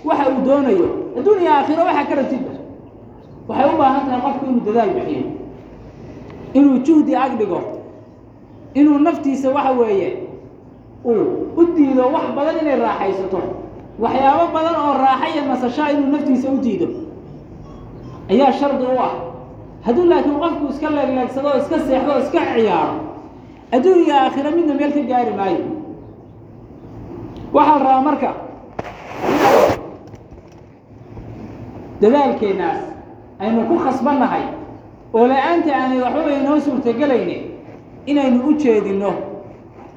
waxa 0.04 0.24
uu 0.32 0.40
doonayo 0.46 0.88
adduun 1.18 1.38
iyo 1.42 1.50
aakhiro 1.52 1.82
waxa 1.88 2.04
ka 2.08 2.14
rabtidba 2.20 2.52
waxay 3.48 3.68
u 3.74 3.78
baahan 3.80 4.02
tahay 4.06 4.20
qofku 4.26 4.44
inuu 4.50 4.60
dadaal 4.66 4.90
bixiyo 4.96 5.24
inuu 6.58 6.78
juhdi 6.86 7.12
ag 7.24 7.32
dhigo 7.38 7.60
inuu 8.74 8.98
naftiisa 8.98 9.48
waxa 9.56 9.70
weeye 9.80 10.10
uu 11.04 11.22
u 11.56 11.62
diido 11.76 12.02
wax 12.14 12.24
badan 12.36 12.56
inay 12.62 12.76
raaxaysato 12.84 13.40
waxyaabo 14.02 14.44
badan 14.54 14.74
oo 14.84 14.92
raaxa 15.04 15.26
iyo 15.34 15.42
nasashaa 15.50 15.90
inuu 15.92 16.10
naftiisa 16.14 16.48
u 16.48 16.56
diido. 16.64 16.86
Ayaa 18.30 18.52
shardi 18.52 18.84
u 18.84 18.98
ah 19.06 19.12
hadduu 19.86 20.04
laakiin 20.10 20.38
qofku 20.42 20.64
iska 20.72 20.88
leegleegsado 20.96 21.50
iska 21.60 21.76
seexdo 21.86 22.12
o 22.12 22.18
iska 22.24 22.40
ciyaaro 22.54 22.94
adduun 23.74 23.98
iyo 24.04 24.14
aakhiro 24.22 24.50
midna 24.56 24.74
meel 24.78 24.92
ka 24.96 25.00
gaari 25.10 25.32
maayo. 25.38 25.64
Waxaa 27.54 27.78
la 27.78 27.84
rabaa 27.84 28.02
marka 28.08 28.30
dadaalkeennaas 32.02 32.80
aynu 33.42 33.60
ku 33.68 33.76
khasbannahay 33.84 34.44
oo 35.16 35.26
la'aanta 35.30 35.70
aanay 35.80 36.00
waxbaba 36.04 36.30
inoo 36.40 36.60
suurtagelaynin 36.64 37.42
inaynu 38.10 38.38
u 38.48 38.52
jeedinno 38.62 39.12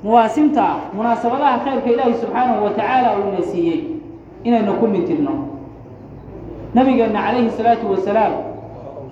mawaasimta 0.04 0.66
munaasabadaha 0.96 1.58
khayrka 1.66 1.90
ilaahi 1.94 2.13
subxaanahu 2.22 2.63
wa 2.66 2.70
tacaala 2.78 3.10
uuna 3.20 3.42
siiyey 3.52 3.80
inaynu 4.44 4.74
ku 4.80 4.88
mintirno. 4.88 5.34
Nabigeenna 6.74 7.20
calayhi 7.25 7.50
salaatu 7.58 7.86
wasalaam 7.92 8.34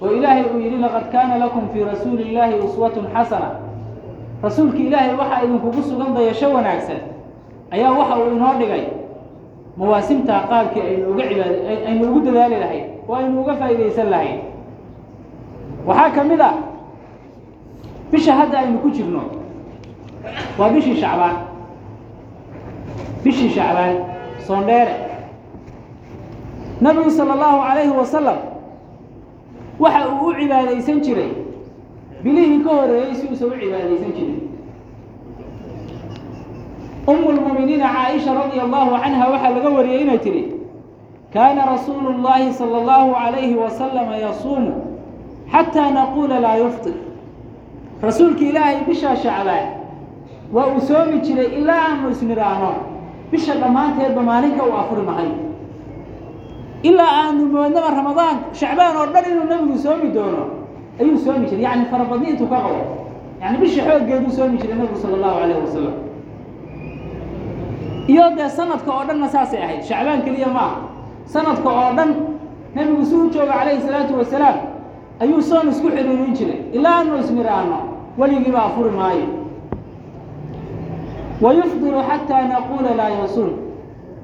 oo 0.02 0.12
ilaahay 0.18 0.44
uu 0.54 0.60
yidhi 0.60 0.78
laqad 0.78 1.06
kaana 1.12 1.38
lakum 1.38 1.70
fii 1.74 1.84
rasuuli 1.84 2.24
illaahi 2.30 2.56
uswatun 2.66 3.06
xasana. 3.14 3.50
Rasuulki 4.44 4.84
ilaahay 4.88 5.14
waxaa 5.20 5.44
idinkugu 5.46 5.82
sugan 5.84 6.14
dayasho 6.16 6.48
wanaagsan 6.54 7.00
ayaa 7.72 7.92
waxa 8.00 8.16
uu 8.20 8.32
inoo 8.36 8.54
dhigay. 8.60 8.84
Mawaasimtaa 9.78 10.42
qaabkii 10.50 10.82
aynu 10.90 11.06
uga 11.14 11.24
cibaad 11.30 11.56
aynu 11.88 12.04
ugu 12.10 12.20
dadaali 12.26 12.56
lahayd 12.64 12.86
oo 13.10 13.16
aynu 13.16 13.42
uga 13.42 13.54
faa'iidaysan 13.60 14.10
lahayd 14.14 14.40
waxaa 15.88 16.10
ka 16.16 16.24
mid 16.24 16.42
a 16.42 16.52
bisha 18.12 18.34
hadda 18.40 18.58
aynu 18.60 18.78
ku 18.84 18.90
jirno. 18.90 19.22
Waa 20.60 20.70
bishii 20.74 20.98
shacbaan. 21.02 21.36
Bishii 23.24 23.50
shacbaan 23.56 23.96
soondheere. 24.48 24.94
Nabigu 26.82 27.12
sala 27.12 27.34
allahu 27.34 27.58
calayhi 27.68 27.94
wasalam 28.00 28.38
waxa 29.84 30.02
uu 30.10 30.28
u 30.30 30.34
cibaadaysan 30.40 31.00
jiray. 31.06 31.32
Bilihii 32.24 32.64
ka 32.64 32.70
horreeyey 32.78 33.16
si 33.20 33.28
uusan 33.28 33.48
u 33.50 33.60
cibaadaysan 33.62 34.12
jirin 34.18 34.40
umu 37.08 37.32
lmuuminiina 37.32 37.88
caaisha 37.94 38.34
radia 38.34 38.64
allahu 38.64 38.92
canha 39.04 39.26
waxaa 39.32 39.50
laga 39.56 39.70
wariyey 39.70 40.02
inay 40.02 40.18
tidhi 40.26 40.44
kaana 41.34 41.66
rasuulu 41.66 42.10
llahi 42.24 42.54
sala 42.54 42.78
allahu 42.82 43.10
calayhi 43.20 43.56
wasalama 43.64 44.16
yasuumu 44.26 44.74
xataa 45.52 45.90
naquula 45.92 46.40
laa 46.40 46.56
yuftir. 46.62 46.94
Rasuulka 48.02 48.42
ilaahay 48.50 48.78
bishaa 48.88 49.16
shacbaan 49.16 49.68
waa 50.54 50.68
uu 50.76 50.82
soomi 50.82 51.20
jiray 51.26 51.46
ilaa 51.60 51.82
aanu 51.90 52.10
isnidhaahno 52.14 52.72
bisha 53.32 53.54
dhammaanteedba 53.62 54.22
maalinka 54.30 54.64
uu 54.64 54.74
afuri 54.82 55.02
mahay 55.10 55.30
ilaa 56.90 57.12
aanu 57.24 57.46
moodnaba 57.54 57.90
ramadaan 58.00 58.38
shacbaan 58.60 58.96
oo 59.02 59.06
dhan 59.14 59.26
inuu 59.32 59.46
nabigu 59.52 59.78
soomi 59.86 60.08
doono 60.16 60.44
ayuu 61.00 61.18
soomi 61.26 61.46
jiray 61.50 61.64
yacni 61.68 61.86
farabadni 61.92 62.28
intuu 62.32 62.48
ka 62.54 62.58
qabo 62.66 62.82
yani 63.42 63.58
bisha 63.62 63.82
xooggeeduu 63.88 64.32
soomi 64.38 64.58
jiray 64.62 64.78
nabigu 64.80 64.98
sala 65.04 65.14
allahu 65.18 65.36
calayhi 65.40 65.62
wasalam 65.66 65.96
iyo 68.14 68.24
dee 68.38 68.50
sanadka 68.58 68.90
oo 68.98 69.04
dhanna 69.08 69.28
saasay 69.34 69.62
ahayd 69.66 69.84
shacbaan 69.90 70.22
keliya 70.26 70.48
ma 70.56 70.60
aha 70.68 70.76
sanadka 71.34 71.70
oo 71.80 71.92
dhan 71.98 72.10
nebigu 72.76 73.04
si 73.10 73.16
u 73.16 73.30
jooga 73.34 73.54
calayhi 73.60 73.82
salaatu 73.86 74.14
wasalaam 74.20 74.58
ayuu 75.22 75.42
soon 75.50 75.66
isku 75.74 75.88
xiriirin 75.96 76.34
jiray 76.38 76.60
ilaa 76.78 76.96
anu 77.02 77.14
ismiraano 77.24 77.78
weligiiba 78.20 78.60
afuri 78.68 78.90
maayo 79.00 79.28
wayufdiru 81.42 82.00
xataa 82.10 82.44
naquula 82.52 82.92
laa 83.00 83.10
yasuum 83.22 83.52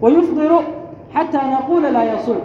wayufdiru 0.02 0.60
xataa 1.18 1.46
naquula 1.54 1.90
laa 1.96 2.04
yasuuq 2.14 2.44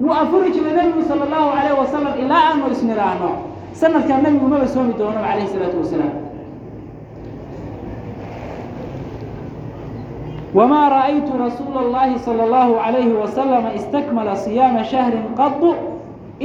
wuu 0.00 0.12
afuri 0.22 0.48
jiray 0.54 0.72
nebigu 0.78 1.02
sala 1.08 1.22
allahu 1.28 1.48
calayh 1.56 1.74
wasalam 1.80 2.12
ilaa 2.22 2.42
aanu 2.50 2.64
isniraano 2.74 3.30
sanadkaa 3.80 4.18
nebigu 4.24 4.46
maba 4.52 4.66
soomi 4.74 4.92
doonaba 4.98 5.26
calayhi 5.28 5.46
isalaatu 5.50 5.76
wasalaam 5.84 6.14
wma 10.54 10.80
ra'aytu 10.94 11.32
rasuula 11.44 11.78
اllahi 11.84 12.14
salى 12.26 12.42
اllahu 12.46 12.72
عalayhi 12.78 13.12
wasalama 13.22 13.68
istakmala 13.78 14.36
siyaama 14.44 14.82
shahrin 14.92 15.24
qadu 15.40 15.70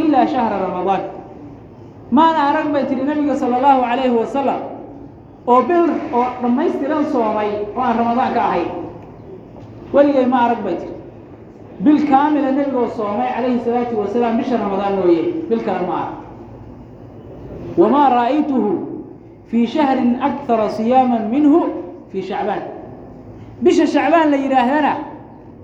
ilaa 0.01 0.25
shahra 0.33 0.57
ramadaan 0.65 1.03
maana 2.17 2.39
arag 2.49 2.67
bay 2.73 2.83
tihi 2.89 3.03
nebiga 3.09 3.35
sala 3.41 3.55
اllahu 3.61 3.81
calayhi 3.89 4.15
wasalam 4.21 4.61
oo 5.51 5.61
bil 5.69 5.85
oo 6.17 6.25
dhammaystiran 6.41 7.03
soomay 7.13 7.49
oo 7.77 7.81
aan 7.85 7.95
ramadaan 8.01 8.31
ka 8.35 8.41
ahayn 8.49 8.69
weligay 9.93 10.25
ma 10.33 10.37
arag 10.49 10.61
bay 10.65 10.75
tihi 10.81 10.93
bil 11.83 11.99
kaamila 12.09 12.51
nebigoo 12.57 12.87
soomay 12.97 13.29
calayhi 13.35 13.59
salaatu 13.65 13.93
wasalaam 14.01 14.37
bisha 14.39 14.55
ramadaan 14.63 14.93
mooye 14.99 15.21
bil 15.49 15.61
kale 15.67 15.83
ma 15.89 15.95
arag 16.01 16.17
wamaa 17.81 18.09
ra'aytuhu 18.17 18.71
fii 19.49 19.65
shahrin 19.73 20.11
akthara 20.27 20.69
siyaaman 20.77 21.23
minhu 21.33 21.59
fii 22.11 22.21
shacbaan 22.29 22.61
bisha 23.63 23.85
shacbaan 23.87 24.27
la 24.31 24.37
yidhaahdana 24.43 24.93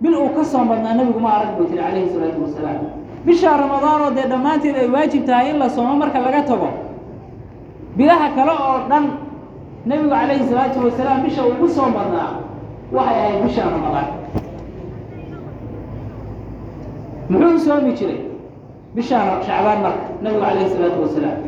bil 0.01 0.15
uu 0.21 0.29
ka 0.35 0.43
soom 0.51 0.67
badnaa 0.69 0.93
nebigu 0.99 1.19
ma 1.25 1.29
arag 1.37 1.51
bay 1.57 1.65
tiri 1.67 1.81
calayhi 1.83 2.09
salaatu 2.13 2.39
wasalaam 2.45 2.79
bisha 3.27 3.49
ramadaanoo 3.61 4.11
dee 4.17 4.27
dhammaanteed 4.31 4.75
ay 4.83 4.87
waajib 4.95 5.23
tahay 5.29 5.47
in 5.51 5.57
la 5.59 5.69
soomo 5.75 5.93
marka 6.01 6.19
laga 6.25 6.41
tago 6.49 6.69
bilaha 7.97 8.27
kale 8.37 8.51
oo 8.65 8.77
dhan 8.89 9.05
nebigu 9.89 10.09
calayhi 10.15 10.45
salaatu 10.51 10.77
wasalaam 10.87 11.19
bisha 11.25 11.41
ugu 11.51 11.67
soo 11.75 11.89
badnaa 11.97 12.29
waxay 12.95 13.17
ahayd 13.21 13.39
bisha 13.47 13.63
ramadaan 13.73 14.07
muxuu 17.29 17.59
soomi 17.65 17.91
jiray 17.99 18.19
bishaan 18.95 19.41
shacbaan 19.47 19.79
marka 19.85 20.05
nebigu 20.23 20.41
calayhi 20.45 20.69
salaatu 20.73 20.99
wasalaam 21.05 21.39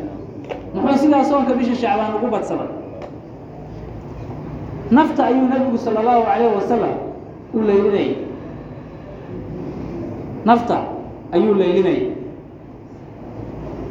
muxuu 0.74 0.98
sidaa 1.02 1.24
soonka 1.30 1.52
bisha 1.58 1.74
shacbaan 1.82 2.14
ugu 2.18 2.26
badsaday 2.34 2.70
nafta 4.96 5.20
ayuu 5.28 5.46
nebigu 5.52 5.78
sala 5.84 5.98
allahu 6.02 6.22
calayhi 6.28 6.54
wasalam 6.58 6.94
u 7.54 7.58
leylinayay 7.68 8.10
nafta 10.48 10.76
ayuu 11.32 11.54
leylinayay 11.60 12.06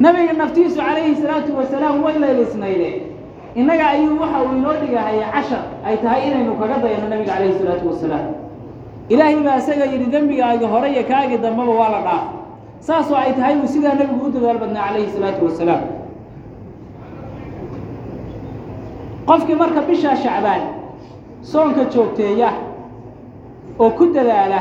nebiga 0.04 0.34
naftiisu 0.42 0.76
calayhi 0.82 1.16
salaatu 1.22 1.52
wasalaam 1.60 2.04
way 2.04 2.16
leylisnayde 2.24 2.90
innaga 3.60 3.86
ayuu 3.94 4.20
waxa 4.22 4.38
uu 4.46 4.54
inoo 4.60 4.74
dhigahaya 4.82 5.28
cashar 5.36 5.64
ay 5.88 5.96
tahay 6.04 6.22
inaynu 6.28 6.54
kaga 6.62 6.78
dayano 6.84 7.08
nebiga 7.14 7.34
calayhi 7.34 7.56
salaatu 7.60 7.86
wasalaam 7.92 8.26
ilaahay 9.10 9.36
baa 9.46 9.58
isaga 9.62 9.86
yidhi 9.92 10.08
dembigaaga 10.14 10.68
hore 10.74 10.88
iyo 10.94 11.04
kaagii 11.12 11.38
dambaba 11.46 11.72
waa 11.80 11.90
la 11.96 12.02
dhaaf. 12.08 12.24
Saasoo 12.80 13.16
ay 13.24 13.34
tahay 13.38 13.56
buu 13.60 13.68
sidaa 13.74 13.94
nebigu 14.00 14.26
u 14.28 14.32
dadaal 14.36 14.58
badnaa 14.62 14.88
calayhi 14.88 15.12
salaatu 15.16 15.42
wasalaam. 15.48 15.82
Qofkii 19.28 19.56
marka 19.62 19.82
bishaa 19.88 20.16
shacbaan 20.24 20.62
soonka 21.52 21.84
joogteeya 21.94 22.50
oo 23.80 23.90
ku 23.98 24.06
dadaala 24.16 24.60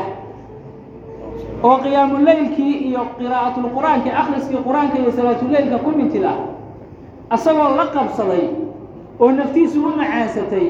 oo 1.62 1.76
qiyaamuleylkii 1.85 2.75
iyo 2.88 3.03
qiraa'atulqur-aanka 3.19 4.11
akhriskii 4.21 4.61
qur'aanka 4.67 4.97
iyo 5.00 5.11
salaatuleylka 5.17 5.78
ku 5.85 5.91
mintida 5.99 6.32
asagoo 7.35 7.71
la 7.78 7.87
qabsaday 7.95 8.45
oo 9.23 9.30
naftiisu 9.39 9.78
u 9.87 9.91
macaansatay 9.99 10.67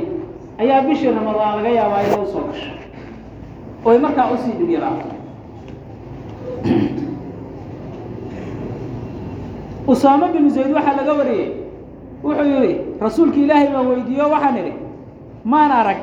ayaa 0.60 0.80
bishii 0.86 1.10
ramadaan 1.16 1.52
laga 1.56 1.68
yaabaa 1.78 2.02
inay 2.06 2.20
u 2.22 2.26
soo 2.32 2.44
gasho. 2.48 2.70
oo 2.70 2.85
ay 3.90 3.98
markaa 3.98 4.30
u 4.32 4.36
sii 4.36 4.52
dhib 4.58 4.70
yaraato 4.70 5.08
usaamo 9.92 10.26
binu 10.28 10.50
zayd 10.50 10.72
waxaa 10.72 10.96
laga 10.96 11.12
wariyey 11.14 11.50
wuxuu 12.24 12.44
yidhi 12.44 12.74
rasuulki 13.00 13.42
ilaahay 13.44 13.68
baan 13.72 13.86
weydiiyo 13.86 14.30
waxaan 14.30 14.56
idhi 14.58 14.72
maan 15.44 15.70
arag 15.70 15.96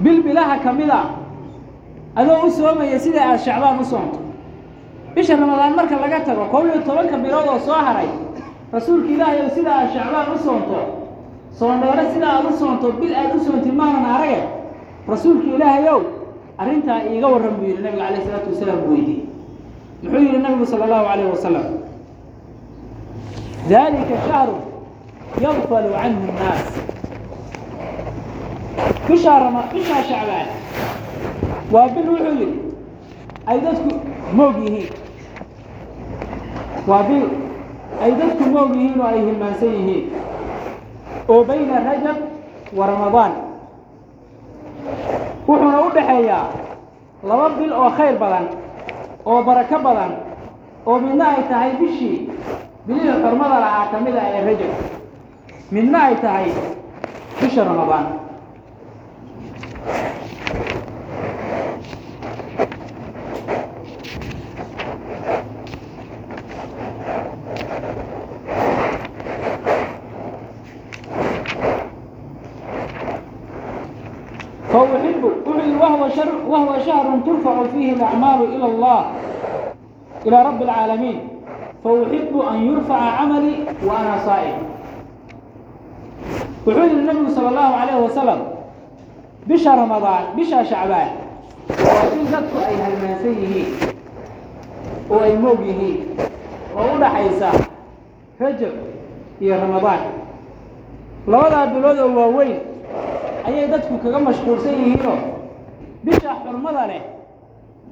bil 0.00 0.22
bilaha 0.22 0.58
ka 0.64 0.72
mid 0.72 0.90
a 0.90 1.02
adoo 2.16 2.46
u 2.46 2.50
soomaya 2.50 2.98
sida 2.98 3.20
aad 3.28 3.40
shacbaan 3.40 3.80
u 3.80 3.84
soomto 3.84 4.18
bisha 5.14 5.36
ramadaan 5.36 5.74
marka 5.76 5.96
laga 5.96 6.20
tago 6.20 6.44
kob 6.52 6.64
iyo 6.66 6.82
tobanka 6.86 7.16
bilood 7.16 7.48
oo 7.48 7.58
soo 7.58 7.72
haray 7.86 8.08
rasuulka 8.72 9.08
ilaahay 9.08 9.40
ow 9.42 9.50
sida 9.54 9.70
aad 9.74 9.88
shacbaan 9.92 10.26
u 10.34 10.38
soonto 10.38 10.78
soondheero 11.58 12.04
sida 12.12 12.26
aad 12.28 12.44
u 12.44 12.58
soonto 12.58 12.92
bil 13.00 13.14
aad 13.14 13.36
u 13.36 13.40
soontid 13.44 13.74
maanan 13.74 14.06
arage 14.16 14.57
rasuulka 15.08 15.46
ilaahay 15.56 15.86
ow 15.94 16.00
arrintaa 16.58 17.00
iiga 17.12 17.26
warran 17.32 17.54
buu 17.58 17.66
yidhi 17.70 17.82
nabiga 17.82 18.04
calayh 18.04 18.20
isalaatu 18.24 18.48
wasalaam 18.52 18.78
buu 18.84 18.92
weydiiyey 18.94 19.24
muxuu 20.02 20.20
yidhi 20.24 20.38
nabigu 20.44 20.66
sala 20.70 20.84
allahu 20.84 21.04
calayh 21.10 21.26
wasalam 21.34 21.66
dalika 23.70 24.14
shahru 24.28 24.56
yagfalu 25.44 25.90
canhu 25.96 26.24
nnaas. 26.32 26.64
Bishaa 29.08 29.38
rama 29.42 29.62
bishaa 29.72 30.02
shacbaan 30.08 30.48
waa 31.72 31.88
bil 31.94 32.08
wuxuu 32.12 32.34
yidhi 32.40 32.58
ay 33.50 33.58
dadku 33.64 33.90
moog 34.36 34.56
yihiin. 34.64 34.88
Waa 36.88 37.02
bil 37.08 37.26
ay 38.04 38.10
dadku 38.20 38.44
moog 38.54 38.70
yihiin 38.76 39.00
oo 39.00 39.06
ay 39.12 39.20
hilmaansan 39.26 39.72
yihiin. 39.76 40.04
Oo 41.28 41.44
bayna 41.48 41.76
rajab 41.88 42.18
wa 42.76 42.84
ramadaan 42.90 43.32
wuxuuna 45.48 45.78
u 45.86 45.90
dhaxeeyaa 45.96 46.44
laba 47.28 47.46
bil 47.58 47.72
oo 47.72 47.90
khayr 47.96 48.16
badan 48.22 48.46
oo 49.30 49.40
barako 49.46 49.76
badan 49.86 50.12
oo 50.88 50.96
midna 51.04 51.24
ay 51.36 51.42
tahay 51.50 51.70
bishii 51.80 52.18
bilihii 52.86 53.16
xurmada 53.22 53.56
lahaa 53.64 53.86
ka 53.92 53.96
mid 54.04 54.16
ah 54.16 54.26
ee 54.36 54.40
rajab. 54.48 54.72
Midna 55.74 55.98
ay 56.08 56.14
tahay 56.24 56.48
bisha 57.40 57.62
ramadaan 57.68 58.06
تأتيني 77.88 77.96
الأعمال 77.96 78.44
إلى 78.56 78.64
الله 78.66 79.04
إلى 80.26 80.42
رب 80.42 80.62
العالمين 80.62 81.28
فأحب 81.84 82.40
أن 82.50 82.62
يرفع 82.72 82.96
عملي 82.96 83.54
وأنا 83.84 84.18
صائم 84.26 84.58
وحول 86.66 86.90
النبي 86.90 87.30
صلى 87.30 87.48
الله 87.48 87.60
عليه 87.60 87.96
وسلم 88.04 88.38
بشا 89.46 89.74
رمضان 89.74 90.22
بشا 90.36 90.64
شعبان 90.64 91.08
وإن 91.70 92.24
ذاتك 92.24 92.56
أي 92.68 92.74
هلماسيه 92.76 93.64
وأي 95.10 95.36
موجه 95.38 95.96
وأولا 96.76 97.08
حيسا 97.08 97.50
رجب 98.40 98.72
يا 99.40 99.56
رمضان 99.64 99.98
لولا 101.28 101.64
بلود 101.64 101.98
واوين 101.98 102.58
أي 103.48 103.66
ذاتك 103.66 103.88
كغمش 104.02 104.36
قرسيه 104.36 104.96
بشا 106.04 106.28
حرمضان 106.34 106.90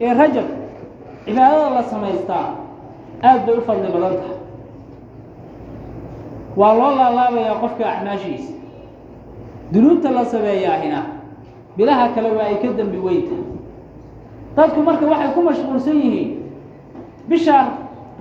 ee 0.00 0.12
rajab 0.20 0.46
cibaadada 1.24 1.70
la 1.76 1.82
samaystaa 1.92 2.46
aad 3.28 3.40
bay 3.46 3.54
u 3.58 3.62
fadli 3.66 3.88
badan 3.94 4.14
tahay. 4.20 4.36
Waa 6.56 6.74
loo 6.78 6.90
laalaabayaa 6.98 7.60
qofka 7.62 7.84
acmaashiisa. 7.92 8.52
Dunuubta 9.72 10.10
la 10.16 10.24
sameeyaahina 10.24 11.00
bilaha 11.76 12.08
kale 12.14 12.30
waa 12.36 12.46
ay 12.50 12.56
ka 12.62 12.68
dembi 12.78 12.98
weynta 13.06 13.36
dadku 14.56 14.80
marka 14.88 15.04
waxay 15.12 15.30
ku 15.34 15.40
mashquulsan 15.48 15.96
yihiin 16.02 16.30
bisha 17.28 17.56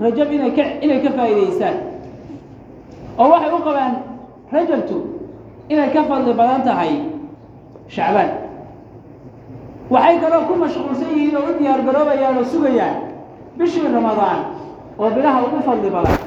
rajab 0.03 0.29
inay 0.35 0.51
ka 0.57 0.63
inay 0.85 0.99
ka 1.03 1.09
faa'iidaystaan 1.17 1.77
oo 3.21 3.27
waxay 3.33 3.51
u 3.53 3.59
qabaan 3.67 3.93
rajabtu 4.55 4.97
inay 5.71 5.89
ka 5.95 6.01
fadli 6.09 6.33
badan 6.39 6.61
tahay 6.67 6.91
shacbaan 7.95 8.29
waxay 9.89 10.17
kaloo 10.21 10.43
ku 10.49 10.53
mashquulsan 10.57 11.09
yihiin 11.13 11.35
oo 11.37 11.45
u 11.49 11.53
diyaar 11.59 11.81
garoobayaan 11.85 12.37
oo 12.37 12.43
sugayaan 12.53 12.95
bishii 13.57 13.87
ramadaan 13.93 14.39
oo 14.99 15.09
bilaha 15.15 15.39
ugu 15.45 15.59
fadli 15.67 15.89
badan. 15.89 16.17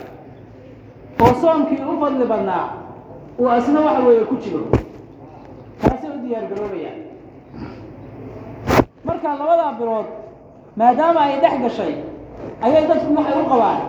Oo 1.22 1.32
soomkii 1.40 1.82
u 1.82 1.98
fadli 2.00 2.24
badnaa 2.24 2.64
uu 3.38 3.48
asna 3.50 3.80
waxa 3.80 4.02
weeye 4.06 4.24
ku 4.24 4.36
jiro. 4.42 4.60
Taasay 5.82 6.10
u 6.10 6.18
diyaar 6.22 6.44
garoobayaan. 6.50 6.98
Markaa 9.04 9.34
labadaa 9.38 9.72
bilood 9.78 10.06
maadaama 10.76 11.20
ay 11.20 11.40
dhex 11.42 11.54
gashay 11.62 11.94
ayay 12.62 12.86
dadku 12.88 13.14
waxay 13.18 13.42
u 13.42 13.46
qabaan 13.52 13.80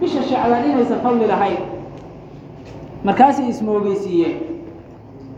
bisha 0.00 0.22
shacbaan 0.22 0.64
inaysan 0.70 1.00
fadli 1.04 1.26
lahayn. 1.26 1.62
Markaasay 3.04 3.48
ismoogeysiiyeen 3.48 4.36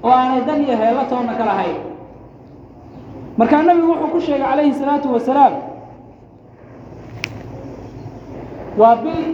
oo 0.03 0.11
aanay 0.11 0.41
dan 0.47 0.65
iyo 0.65 0.77
heelo 0.77 1.05
toonna 1.11 1.35
ka 1.35 1.45
lahayn 1.45 1.77
markaa 3.39 3.63
nabigu 3.63 3.89
wuxuu 3.93 4.09
ku 4.13 4.21
sheegay 4.21 4.43
calayhi 4.49 4.75
salaatu 4.81 5.09
wasalaam 5.15 5.55
waa 8.79 8.97
bil 9.03 9.25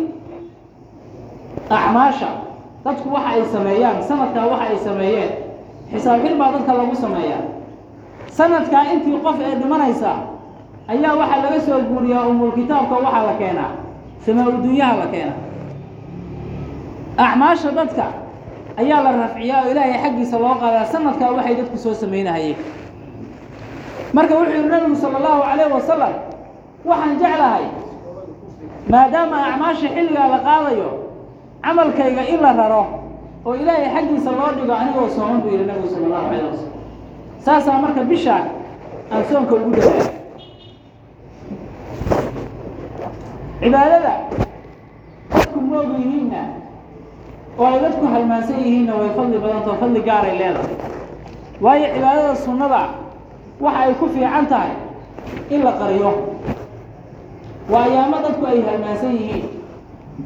acmaasha 1.71 2.31
dadku 2.85 3.09
waxa 3.15 3.29
ay 3.37 3.43
sameeyaan 3.55 3.99
sanadkaa 4.09 4.47
waxa 4.53 4.67
ay 4.73 4.79
sameeyeen. 4.87 5.31
Xisaab 5.93 6.21
xir 6.25 6.35
baa 6.41 6.51
dadka 6.55 6.73
lagu 6.79 6.95
sameeyaa. 7.05 7.43
Sanadkaa 8.37 8.85
intii 8.95 9.19
qof 9.25 9.37
ee 9.47 9.55
dhimanaysa 9.61 10.13
ayaa 10.93 11.15
waxaa 11.21 11.43
laga 11.45 11.61
soo 11.67 11.79
guuriyaa 11.89 12.27
umul 12.31 12.53
kitaabka 12.59 12.95
waxaa 13.05 13.27
la 13.29 13.35
keenaa. 13.41 13.71
Samaa-udunyaha 14.27 14.95
la 15.01 15.07
keenaa. 15.13 15.39
Acmaasha 17.25 17.71
dadka 17.79 18.05
ayaa 18.81 19.01
la 19.05 19.11
rafciyaa 19.23 19.61
oo 19.65 19.71
ilaahay 19.73 19.99
xaggiisa 20.05 20.37
loo 20.43 20.55
qaadaa. 20.63 20.85
Sanadkaa 20.93 21.31
waxay 21.37 21.55
dadku 21.59 21.77
soo 21.85 21.95
samaynahayeen 22.03 22.57
marka 24.17 24.35
wuxuu 24.39 24.55
yihi 24.57 24.69
nabigu 24.73 24.97
sala 25.03 25.17
allahu 25.21 25.41
calayh 25.49 25.69
wasalam 25.77 26.13
waxaan 26.89 27.15
jeclahay 27.23 27.65
maadaama 28.93 29.37
acmaasha 29.49 29.89
xilligaa 29.95 30.29
la 30.35 30.39
qaadayo 30.47 30.89
camalkayga 31.65 32.23
in 32.33 32.41
la 32.45 32.53
raro 32.61 32.83
oo 33.47 33.55
ilaahay 33.61 33.89
xaggiisa 33.95 34.31
loo 34.39 34.51
dhigo 34.57 34.75
anigoo 34.81 35.09
sooman 35.17 35.39
buu 35.43 35.51
yihi 35.55 35.65
nabigu 35.71 35.89
sala 35.95 36.05
allahu 36.07 36.25
calayh 36.29 36.45
wasalam 36.51 36.73
saasaa 37.45 37.79
marka 37.85 38.03
bishaan 38.11 38.47
aan 39.13 39.23
soonka 39.31 39.55
ugu 39.59 39.71
dadaala 39.77 40.09
cibaadada 43.61 44.13
dadku 45.35 45.59
moog 45.71 45.91
yihiinna 46.01 46.43
oo 47.59 47.67
ay 47.71 47.79
dadku 47.85 48.05
halmaansan 48.13 48.59
yihiinna 48.65 48.93
way 49.01 49.11
fadli 49.17 49.39
badantao 49.45 49.75
fadli 49.81 50.01
gaaray 50.09 50.35
leedahay. 50.41 50.75
Waayo 51.65 51.87
cibaadada 51.95 52.35
sunnada 52.45 52.81
waxa 53.61 53.79
ay 53.85 53.95
ku 53.95 54.07
fiican 54.09 54.47
tahay 54.47 54.73
in 55.51 55.63
la 55.65 55.73
qariyo. 55.73 56.11
Waa 57.71 57.85
ayaamo 57.85 58.17
dadku 58.25 58.47
ay 58.47 58.61
halmaansan 58.63 59.13
yihiin. 59.17 59.45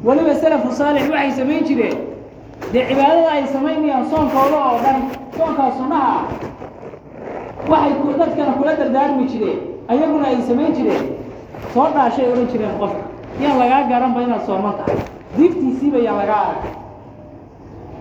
Weliba 0.03 0.33
salafu 0.35 0.71
saalix 0.71 1.09
waxay 1.09 1.31
samayn 1.31 1.63
jireen. 1.65 1.97
Dee 2.73 2.85
cibaadada 2.87 3.29
ay 3.31 3.43
samaynayaan 3.47 4.05
soonkooda 4.09 4.57
oo 4.69 4.77
dhan 4.83 4.97
soonkaa 5.37 5.71
sunnaha 5.77 6.11
ah 6.15 6.23
waxay 7.69 8.17
dadkana 8.19 8.51
kula 8.57 8.73
dardaarmi 8.79 9.25
jireen. 9.31 9.59
Ayaguna 9.87 10.27
ay 10.27 10.41
samayn 10.47 10.73
jireen. 10.75 11.05
Soo 11.73 11.87
dhaashay 11.93 12.31
odhan 12.31 12.47
jireen 12.51 12.77
qofka. 12.79 13.03
Yaan 13.41 13.57
lagaa 13.59 13.83
garanba 13.89 14.21
inaad 14.21 14.45
sooman 14.45 14.73
tahay? 14.79 14.97
Diiftiisiiba 15.37 15.97
yaan 15.99 16.17
lagaa 16.17 16.41
arag. 16.49 16.63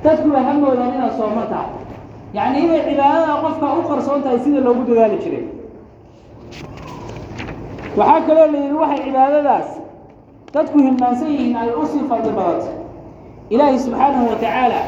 Dadku 0.05 0.29
waa 0.31 0.43
hamoodan 0.47 0.95
inaad 0.95 1.17
sooman 1.19 1.47
tahay 1.51 1.69
yacni 2.37 2.59
inay 2.65 2.81
cibaadada 2.89 3.35
qofka 3.43 3.67
u 3.79 3.83
qarsoon 3.89 4.21
tahay 4.25 4.39
sida 4.45 4.61
loogu 4.67 4.83
dadaali 4.89 5.17
jiray. 5.25 5.45
Waxaa 7.99 8.21
kaloo 8.27 8.47
la 8.53 8.59
yidhi 8.59 8.75
waxay 8.83 9.01
cibaadadaas 9.07 9.69
dadku 10.55 10.79
hilmaansan 10.85 11.29
yihiin 11.33 11.57
ay 11.63 11.71
u 11.83 11.87
sii 11.91 12.05
fadli 12.11 12.33
badanta 12.39 12.71
ilaahay 13.51 13.79
subxaanahu 13.85 14.27
wa 14.31 14.37
tacaala 14.43 14.81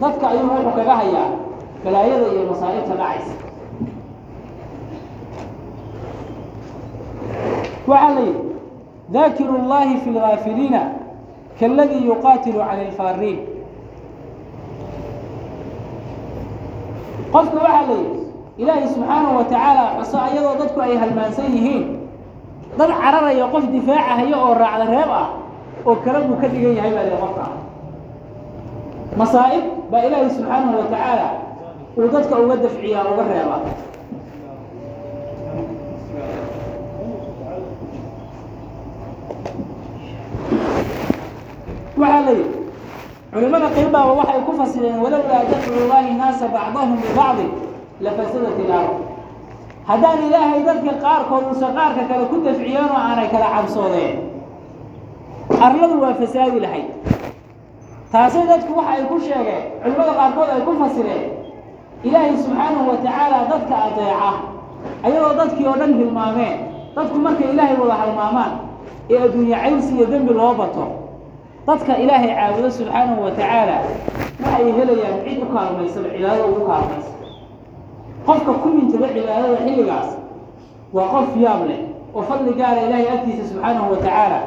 dadka 0.00 0.24
ayuu 0.32 0.50
wuxuu 0.54 0.74
kaga 0.78 0.94
hayaa 1.00 1.28
balaayada 1.84 2.26
iyo 2.32 2.42
masaa'ibta 2.50 2.94
dhacaysa. 3.00 3.32
Waxaa 7.90 8.14
la 8.14 8.20
yidhi 8.20 8.42
daakiru 9.12 9.54
اllahi 9.60 9.94
fi 10.02 10.10
lgaafiliina 10.10 10.82
kaaladii 11.60 12.02
yuqaatilu 12.08 12.58
cala 12.58 12.82
alfaariin 12.86 13.38
qofka 17.32 17.58
waxaa 17.66 17.86
la 17.88 17.94
yidhi 18.00 18.20
ilaahay 18.62 18.86
subxaanahu 18.94 19.34
wa 19.38 19.44
tacaala 19.50 19.84
xuso 20.00 20.16
ayadoo 20.26 20.54
dadku 20.60 20.78
ay 20.86 20.94
halmaansan 21.02 21.46
yihiin. 21.56 21.84
Dad 22.78 22.90
cararaya 23.00 23.46
qof 23.54 23.64
difaacahaya 23.74 24.36
oo 24.44 24.52
raacda 24.62 24.84
reeb 24.94 25.10
ah 25.22 25.28
oo 25.88 25.94
kale 26.04 26.18
buu 26.28 26.36
ka 26.42 26.46
dhigan 26.52 26.74
yahay 26.78 26.92
baa 26.96 27.04
lihi 27.08 27.18
qofka. 27.24 27.44
Masaa'ib 29.20 29.64
baa 29.90 30.02
ilaahay 30.06 30.30
subxaanahu 30.36 30.76
wa 30.80 30.86
tacaala 30.92 31.28
uu 31.98 32.08
dadka 32.14 32.34
uga 32.42 32.54
dafciyaa 32.64 33.04
uga 33.12 33.22
reebaa 33.30 33.60
waxaa 42.00 42.20
la 42.26 42.30
yidhi 42.30 42.58
culimada 43.38 43.68
qeybaaba 43.76 44.12
waxay 44.20 44.40
ku 44.46 44.52
fasireen 44.58 44.98
walowlaa 45.04 45.44
dafcu 45.50 45.70
llahi 45.90 46.12
naasa 46.20 46.46
bacdahum 46.54 46.96
bibacdi 47.02 47.46
lafasadat 48.04 48.56
ilard 48.64 48.90
haddaan 49.88 50.18
ilaahay 50.26 50.60
dadka 50.68 50.92
qaarkood 51.04 51.44
uusan 51.54 51.70
qaarka 51.78 52.02
kale 52.10 52.24
ku 52.30 52.36
dafciyeen 52.46 52.88
oo 52.90 52.98
aanay 53.08 53.28
kala 53.32 53.46
cabsoodeen 53.54 54.16
arladu 55.66 55.96
waa 56.02 56.14
fasaadi 56.20 56.58
lahayd. 56.60 56.88
Taasay 58.12 58.44
dadku 58.50 58.72
waxa 58.78 58.90
ay 58.96 59.02
ku 59.10 59.16
sheegeen 59.26 59.64
culimmada 59.82 60.12
qaarkood 60.20 60.48
ay 60.54 60.60
ku 60.66 60.72
fasireen. 60.82 61.24
Ilaahay 62.06 62.34
subxaanahu 62.42 62.88
wa 62.90 62.96
tacaala 63.04 63.38
dadka 63.52 63.74
adeeca 63.86 64.30
ayadoo 65.06 65.34
dadkii 65.40 65.66
oo 65.70 65.76
dhan 65.80 65.92
hilmaameen. 66.00 66.56
Dadku 66.96 67.16
markay 67.26 67.48
ilaahay 67.52 67.76
wada 67.80 67.94
halmaamaan 68.02 68.52
ee 69.10 69.18
adduunye 69.24 69.56
cayrsi 69.62 69.92
iyo 69.96 70.06
dembi 70.12 70.32
loo 70.34 70.52
bato 70.60 70.84
dadka 71.68 71.92
ilaahay 72.02 72.30
caabudo 72.38 72.68
subxaanahu 72.76 73.20
wa 73.28 73.30
tacaala 73.36 73.76
waxay 74.44 74.72
helayaan 74.78 75.16
cid 75.26 75.38
u 75.42 75.46
kaalmaysaba 75.54 76.08
cibaadada 76.14 76.44
ugu 76.50 76.60
kaalmaysa 76.70 77.12
qofka 78.26 78.52
ku 78.62 78.68
mintaba 78.76 79.06
cibaadada 79.14 79.56
xilligaas 79.64 80.08
waa 80.96 81.08
qof 81.14 81.28
yaab 81.44 81.60
leh 81.70 81.80
oo 82.16 82.22
fadli 82.28 82.52
gaara 82.60 82.80
ilaahay 82.88 83.08
agtiisa 83.14 83.44
subxaanahu 83.52 83.90
wa 83.92 83.98
tacaala 84.04 84.40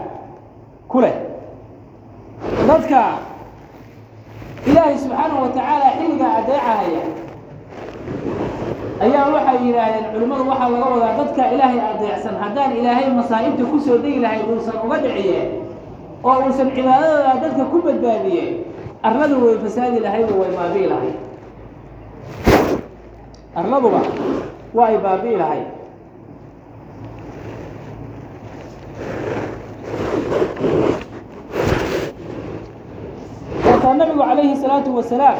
ku 0.91 0.97
leh. 1.03 1.15
Dadka 2.67 3.01
ilaahay 4.69 4.95
subxaanahu 5.03 5.41
wa 5.45 5.49
tacaala 5.55 5.88
xilligaa 6.01 6.31
adeecahaya 6.41 7.03
ayaa 9.05 9.25
waxay 9.36 9.57
yidhaahdeen 9.65 10.05
culimmadu 10.13 10.43
waxaa 10.51 10.69
laga 10.73 10.88
wadaa 10.93 11.13
dadka 11.21 11.43
ilaahay 11.53 11.79
adeecsan 11.91 12.36
haddaan 12.43 12.71
ilaahay 12.79 13.07
masaa'ibta 13.19 13.63
ku 13.71 13.77
soo 13.86 13.97
degi 14.03 14.19
lahayd 14.25 14.45
uusan 14.51 14.77
uga 14.86 14.97
dhiciyeen 15.05 15.49
oo 16.27 16.38
uusan 16.45 16.69
cibaadadooda 16.75 17.34
dadka 17.43 17.63
ku 17.71 17.77
badbaadiyeen 17.86 18.53
arladu 19.07 19.36
way 19.45 19.55
fasaadi 19.63 19.99
lahaydo 20.05 20.34
way 20.41 20.51
baabi'i 20.57 20.88
lahayd. 20.93 21.17
Arladuba 23.60 24.01
waa 24.77 24.88
ay 24.91 24.97
baabi'i 25.05 25.38
lahayd. 25.41 25.67
Markaa 33.65 33.93
nabigu 33.93 34.19
calayhi 34.19 34.55
salaatu 34.62 34.95
wasalaam 34.95 35.38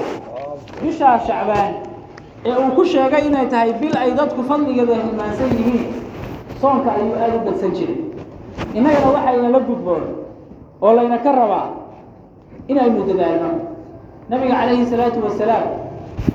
bishaa 0.82 1.20
shacbaan 1.28 1.74
ee 2.46 2.56
uu 2.62 2.72
ku 2.76 2.84
sheegay 2.86 3.24
inay 3.28 3.46
tahay 3.54 3.74
bil 3.82 3.96
ay 3.98 4.12
dadku 4.18 4.42
fadligeeda 4.50 4.96
hilmaansan 5.02 5.50
yihiin 5.58 5.86
soonka 6.62 6.90
ayuu 6.98 7.16
aada 7.22 7.36
u 7.38 7.46
badsan 7.46 7.72
jiray. 7.78 8.00
Innagana 8.78 9.08
waxayna 9.16 9.50
la 9.56 9.60
gudboon 9.60 10.04
oo 10.82 10.92
layna 10.98 11.18
ka 11.26 11.32
rabaa 11.32 11.68
inaynu 12.68 13.04
dadaalno 13.10 13.50
nabiga 14.30 14.56
calayhi 14.60 14.86
salaatu 14.92 15.20
wasalaam 15.26 15.68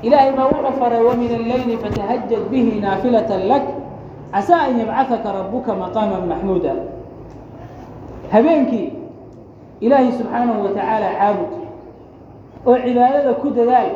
ilaahay 0.01 0.31
baa 0.37 0.47
wuxuu 0.51 0.73
faray 0.79 1.01
wa 1.07 1.13
min 1.15 1.31
alleyli 1.39 1.77
fatahajad 1.83 2.41
bihi 2.51 2.79
naafilatan 2.83 3.41
lak 3.51 3.65
casaa 4.33 4.61
an 4.69 4.79
yabcahaka 4.79 5.29
rabuka 5.37 5.71
maqaaman 5.81 6.23
maxmuuda 6.31 6.73
habeenkii 8.31 8.93
ilaahay 9.79 10.11
subxaanahu 10.11 10.63
wa 10.63 10.69
tacaala 10.75 11.09
caabud 11.19 11.51
oo 12.67 12.75
cibaadada 12.85 13.33
ku 13.41 13.47
dadaal 13.57 13.89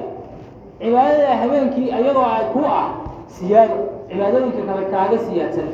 cibaadada 0.81 1.31
habeenkii 1.41 1.87
iyadoo 1.91 2.25
ay 2.35 2.45
ku 2.53 2.59
ah 2.65 2.87
siyaado 3.35 3.77
cibaadooyinka 4.09 4.61
kale 4.69 4.83
kaaga 4.93 5.17
siyaadsan 5.25 5.69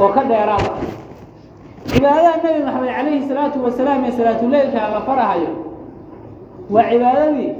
oo 0.00 0.08
ka 0.14 0.22
dheeraad 0.30 0.64
ah 0.72 0.78
cibaadada 1.90 2.42
nebi 2.44 2.60
maxamed 2.64 2.88
calayhi 2.96 3.22
salaatu 3.28 3.58
wasalaam 3.66 4.00
ee 4.08 4.12
salaatuleylka 4.18 4.80
la 4.94 5.00
farahayo 5.08 5.50
waa 6.74 6.86
cibaadadii 6.90 7.50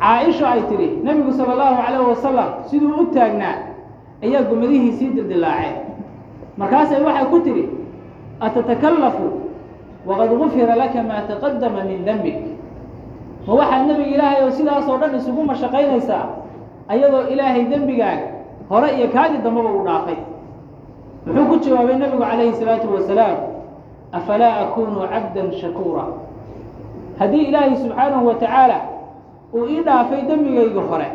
caa-isha 0.00 0.46
ay 0.54 0.62
tidhi 0.70 0.88
nebigu 1.04 1.32
sala 1.38 1.52
allahu 1.56 1.76
calayh 1.84 2.00
wasalam 2.12 2.48
siduu 2.70 2.92
u 3.02 3.04
taagnaa 3.14 3.56
ayaa 4.24 4.42
gomadihiisii 4.50 4.98
sii 4.98 5.10
dildilaaceen 5.16 5.74
markaasay 6.60 7.00
waxay 7.08 7.26
ku 7.32 7.38
tidhi 7.46 7.64
atatakallafu 8.46 9.26
waqad 10.08 10.30
gufira 10.40 10.74
laka 10.82 11.00
maa 11.08 11.22
taqadama 11.30 11.80
min 11.88 12.04
dembik 12.08 12.38
ma 13.46 13.52
waxaad 13.60 13.82
nebiga 13.88 14.10
ilaahay 14.16 14.40
oo 14.44 14.50
sidaasoo 14.58 14.96
dhan 15.00 15.12
isugu 15.18 15.42
mashaqaynaysaa 15.50 16.24
ayadoo 16.92 17.24
ilaahay 17.32 17.64
dembigaaga 17.72 18.26
hore 18.70 18.88
iyo 18.96 19.08
kaagii 19.14 19.40
dambeba 19.44 19.70
uu 19.76 19.84
dhaafay 19.88 20.16
muxuu 21.26 21.46
ku 21.50 21.56
jawaabay 21.64 21.96
nebigu 22.00 22.22
calayhi 22.22 22.54
salaatu 22.60 22.86
wasalaam 22.94 23.36
afalaa 24.12 24.54
akunu 24.66 25.00
cabdan 25.12 25.48
shakuura? 25.60 26.04
Haddii 27.18 27.44
ilaahay 27.52 27.76
subxaanahu 27.76 28.26
wa 28.26 28.34
tacaala 28.34 28.78
uu 29.54 29.66
ii 29.68 29.82
dhaafay 29.86 30.22
dembigayga 30.28 30.80
hore 30.90 31.08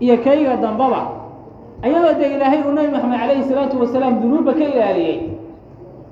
iyo 0.00 0.16
kayga 0.24 0.56
dambaba 0.56 1.00
ayadoo 1.82 2.14
dee 2.18 2.34
ilaahay 2.36 2.60
uu 2.66 2.72
nebi 2.72 2.88
maxamed 2.92 3.18
calayhi 3.20 3.44
salaatu 3.44 3.80
wasalaam 3.80 4.20
dunuubba 4.20 4.52
ka 4.56 4.64
ilaaliyey 4.64 5.18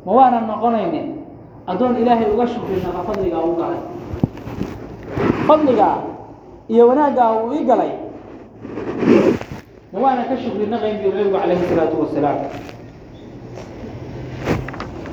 ma 0.07 0.12
waanan 0.12 0.44
noqonaynin 0.47 1.07
addoon 1.66 1.97
ilaahay 2.03 2.29
uga 2.35 2.47
shukrinaqa 2.47 3.01
fadligaa 3.09 3.42
u 3.49 3.53
galay? 3.61 3.81
Fadligaa 5.49 5.97
iyo 6.68 6.88
wanaaggaa 6.88 7.33
uu 7.42 7.53
ii 7.57 7.64
galay? 7.64 7.92
Ma 9.92 9.99
waanan 10.05 10.25
ka 10.29 10.37
shukrinaqayn 10.37 10.97
biyu 11.01 11.12
nebigu 11.16 11.37
calayhi 11.40 11.64
salaatu 11.71 11.97
wasalaam 12.05 12.38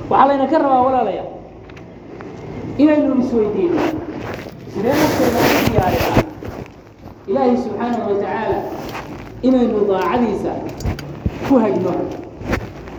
waxaa 0.10 0.28
layna 0.30 0.46
ka 0.52 0.58
rabaa 0.64 0.82
walaalayaa. 0.86 1.28
Inaynu 2.78 3.16
isweydiino 3.24 3.82
sidee 4.74 4.94
nafteena 5.02 5.40
ugu 5.48 5.62
diyaarinaa? 5.72 6.24
Ilaahay 7.28 7.58
subxaanahu 7.64 8.02
wa 8.12 8.16
tacaala 8.22 8.58
inaynu 9.48 9.80
daacadiisa 9.90 10.52
ku 11.50 11.54
hagno 11.64 11.94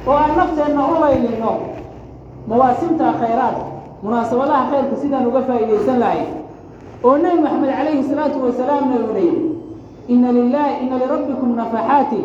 oo 0.06 0.14
aan 0.22 0.32
nafteenna 0.36 0.82
u 0.92 0.94
laylino. 1.02 1.52
Mawaasimta 2.48 3.12
khayraad 3.20 3.56
munaasabadaha 4.02 4.64
khayrka 4.70 4.96
sidaan 5.02 5.26
uga 5.26 5.40
faa'iidaysan 5.48 5.98
lahayn 6.02 6.28
oo 7.04 7.14
nebi 7.22 7.38
maxamed 7.44 7.70
calayhi 7.76 8.02
salaatu 8.10 8.38
wasalaamna 8.44 8.94
uuna 9.02 9.18
yidhi 9.26 9.50
ina 10.08 10.28
lilahi 10.32 10.74
ina 10.86 10.96
lirabbikum 11.00 11.50
nafaxaati 11.58 12.20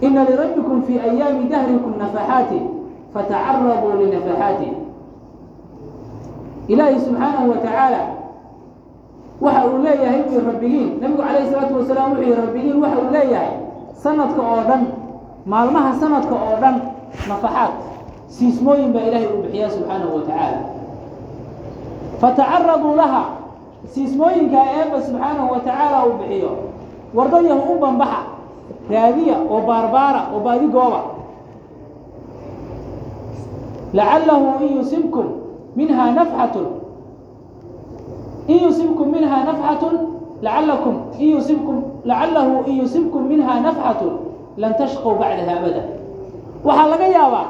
ina 0.00 0.24
lirabbikum 0.24 0.82
fii 0.86 0.98
ayaami 0.98 1.44
dahrikum 1.52 1.92
nafaxaati 1.98 2.60
fatacaraduu 3.14 3.92
linafaxaati 4.02 4.68
ilaahay 6.68 6.98
subxaanahu 7.00 7.50
wa 7.50 7.56
tacaala 7.56 8.00
waxa 9.40 9.66
uu 9.66 9.78
leeyahay 9.84 10.20
ui 10.30 10.40
rabbigiin 10.46 10.90
nabigu 11.00 11.22
calayhi 11.22 11.50
salaatu 11.50 11.74
wasalaam 11.78 12.10
wuxuu 12.12 12.22
yihi 12.28 12.34
rabbigiin 12.42 12.76
waxa 12.82 12.98
uu 13.04 13.10
leeyahay 13.16 13.52
sanadka 14.02 14.42
oo 14.52 14.62
dhan 14.68 14.82
maalmaha 15.52 15.90
sanadka 16.00 16.34
oo 16.34 16.56
dhan 16.62 16.76
nafaxaad 17.28 17.72
siismooyin 18.36 18.90
baa 18.94 19.00
ilaahay 19.08 19.26
uu 19.34 19.42
bixiyaa 19.42 19.70
subxaanahu 19.74 20.14
wa 20.16 20.22
tacaala 20.28 20.58
fatacaraduu 22.20 22.94
laha 22.96 23.22
siismooyinkaa 23.94 24.64
eebba 24.78 24.98
subxaanahu 25.06 25.48
wa 25.52 25.60
tacaala 25.66 25.98
uu 26.06 26.12
bixiyo 26.20 26.50
wardadyahu 27.14 27.72
u 27.74 27.78
banbaxa 27.84 28.20
raadiya 28.90 29.36
oo 29.50 29.60
baarbaara 29.68 30.20
oo 30.34 30.40
baadigooba. 30.46 31.00
Lacalahu 33.94 34.60
in 34.64 34.76
yusibkum 34.78 35.26
minha 35.76 36.12
nafxatun 36.12 36.66
in 38.48 38.58
yusibkum 38.64 39.08
minha 39.12 39.38
nafxatun 39.48 39.94
lacalakum 40.42 40.94
in 41.18 41.28
yusibkum 41.36 41.76
lacalahu 42.04 42.66
in 42.68 42.74
yusibkum 42.84 43.22
minha 43.28 43.54
nafxatun 43.64 44.12
lan 44.60 44.72
tashqow 44.76 45.16
bacdaha 45.16 45.56
abada. 45.56 45.82
Waxaa 46.64 46.88
laga 46.92 47.06
yaabaa 47.16 47.46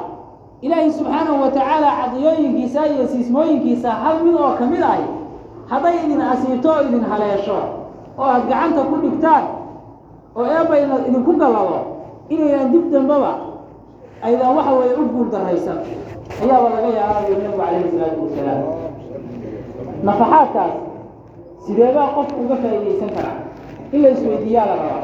ilaahay 0.61 0.91
subxaanahu 0.91 1.41
wa 1.43 1.49
tacaala 1.51 1.89
cadiyooyinkiisa 1.99 2.87
iyo 2.87 3.07
siismooyinkiisa 3.07 3.91
hal 3.91 4.23
mid 4.23 4.35
oo 4.35 4.53
ka 4.59 4.65
mid 4.65 4.83
ahi 4.83 5.03
hadday 5.71 5.95
idin 6.05 6.21
asiibto 6.21 6.69
oo 6.71 6.81
idin 6.87 7.03
haleesho 7.03 7.57
oo 8.19 8.23
aada 8.23 8.45
gacanta 8.47 8.81
ku 8.89 8.95
dhigtaan 9.03 9.43
oo 10.39 10.45
eebbayna 10.55 10.95
idinku 11.07 11.31
gallado 11.41 11.77
inaynan 12.33 12.71
dib 12.73 12.85
dambaba 12.93 13.31
aydan 14.25 14.55
waxa 14.57 14.71
weeye 14.79 14.93
u 15.01 15.05
guul 15.13 15.27
darraysan. 15.33 15.79
Ayaaba 16.43 16.67
laga 16.73 16.89
yaabaayo 16.99 17.35
nabigu 17.41 17.57
calayhi 17.61 17.89
salaatu 17.93 18.19
wasalaam. 18.25 18.61
Nafaxaadkaas 20.07 20.73
sideebaa 21.65 22.07
qofku 22.15 22.37
uga 22.45 22.55
faa'iidaysan 22.61 23.09
karaa? 23.15 23.37
In 23.93 23.99
la 24.03 24.09
isweydiiyaa 24.15 24.65
la 24.69 24.75
rabaa. 24.81 25.03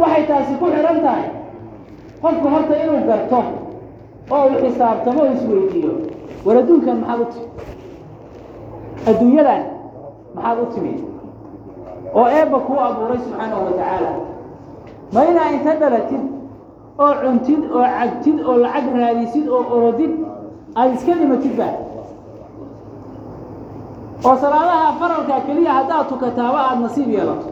Waxay 0.00 0.22
taasi 0.28 0.52
ku 0.60 0.66
xidhan 0.74 0.98
tahay. 1.04 1.26
Qofku 2.22 2.46
horta 2.52 2.74
inuu 2.82 3.00
garto 3.08 3.38
oo 4.34 4.44
uu 4.50 4.58
xisaabtamo 4.62 5.20
oo 5.22 5.32
isweydiiyo 5.36 5.92
war 6.46 6.56
adduunkan 6.60 6.96
maxaad 7.02 7.20
u 7.20 7.26
timi 7.32 7.46
adduunyadan 9.10 9.62
maxaad 10.34 10.58
u 10.62 10.66
timi 10.74 10.92
oo 12.14 12.26
eebba 12.38 12.58
kuu 12.66 12.78
abuuray 12.86 13.18
subxaanahu 13.24 13.64
wa 13.66 13.70
tacaala. 13.78 14.10
Ma 15.12 15.20
inaa 15.30 15.50
inta 15.56 15.72
dhalatid 15.80 16.24
oo 16.98 17.12
cuntid 17.22 17.62
oo 17.76 17.82
cagtid 17.98 18.38
oo 18.48 18.56
lacag 18.64 18.86
raadisid 19.00 19.46
oo 19.48 19.62
orodid 19.76 20.12
aada 20.76 20.92
iska 20.94 21.12
dhimatidba 21.20 21.68
oo 24.26 24.36
salaadaha 24.42 24.92
faralka 25.00 25.36
keliya 25.46 25.72
haddaad 25.78 26.06
tukataaba 26.08 26.58
aada 26.68 26.80
nasiib 26.84 27.08
yeelato. 27.14 27.48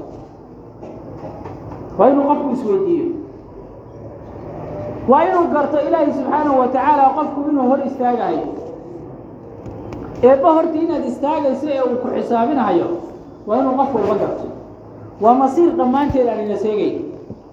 Waa 1.99 2.09
inuu 2.11 2.25
qofku 2.31 2.49
isweydiiyo. 2.57 3.07
Waa 5.09 5.23
inuu 5.29 5.45
garto 5.55 5.77
ilaahay 5.89 6.13
subxaanahu 6.13 6.59
wa 6.61 6.69
tacaala 6.69 7.05
qofku 7.17 7.41
inuu 7.51 7.69
hor 7.71 7.81
istaagayo. 7.89 8.45
Eebba 10.23 10.51
horta 10.57 10.79
inaad 10.85 11.05
istaagayso 11.11 11.67
ee 11.75 11.81
uu 11.89 11.97
ku 12.03 12.09
xisaabinayo 12.15 12.87
waa 13.47 13.59
inuu 13.61 13.75
qof 13.81 13.91
walba 13.95 14.15
garto 14.23 14.47
waa 15.23 15.35
masiir 15.41 15.71
dhammaanteed 15.79 16.29
aan 16.29 16.41
ina 16.47 16.57
seegay. 16.65 16.93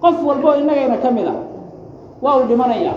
Qof 0.02 0.16
walboo 0.28 0.54
innagayna 0.60 0.96
ka 1.04 1.10
mid 1.10 1.26
a 1.26 1.34
waa 2.22 2.36
uu 2.38 2.46
dhimanayaa 2.50 2.94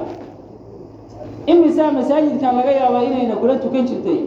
imisaa 1.51 1.91
masaajidkan 1.97 2.55
laga 2.57 2.71
yaabaa 2.79 3.03
inayna 3.09 3.35
kula 3.35 3.55
tukan 3.63 3.85
jirtay? 3.89 4.19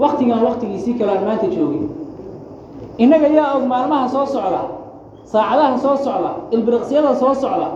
Waktigan 0.00 0.40
waktigiisii 0.46 0.94
kale 0.98 1.12
aan 1.12 1.24
maanta 1.24 1.46
joogin 1.54 1.88
innaga 3.02 3.28
yaa 3.28 3.54
og 3.56 3.64
maalmaha 3.72 4.08
soo 4.08 4.26
socda 4.26 4.60
saacadaha 5.32 5.78
soo 5.84 5.96
socda 6.04 6.30
ilbiriqsyada 6.54 7.14
soo 7.20 7.34
socda 7.42 7.68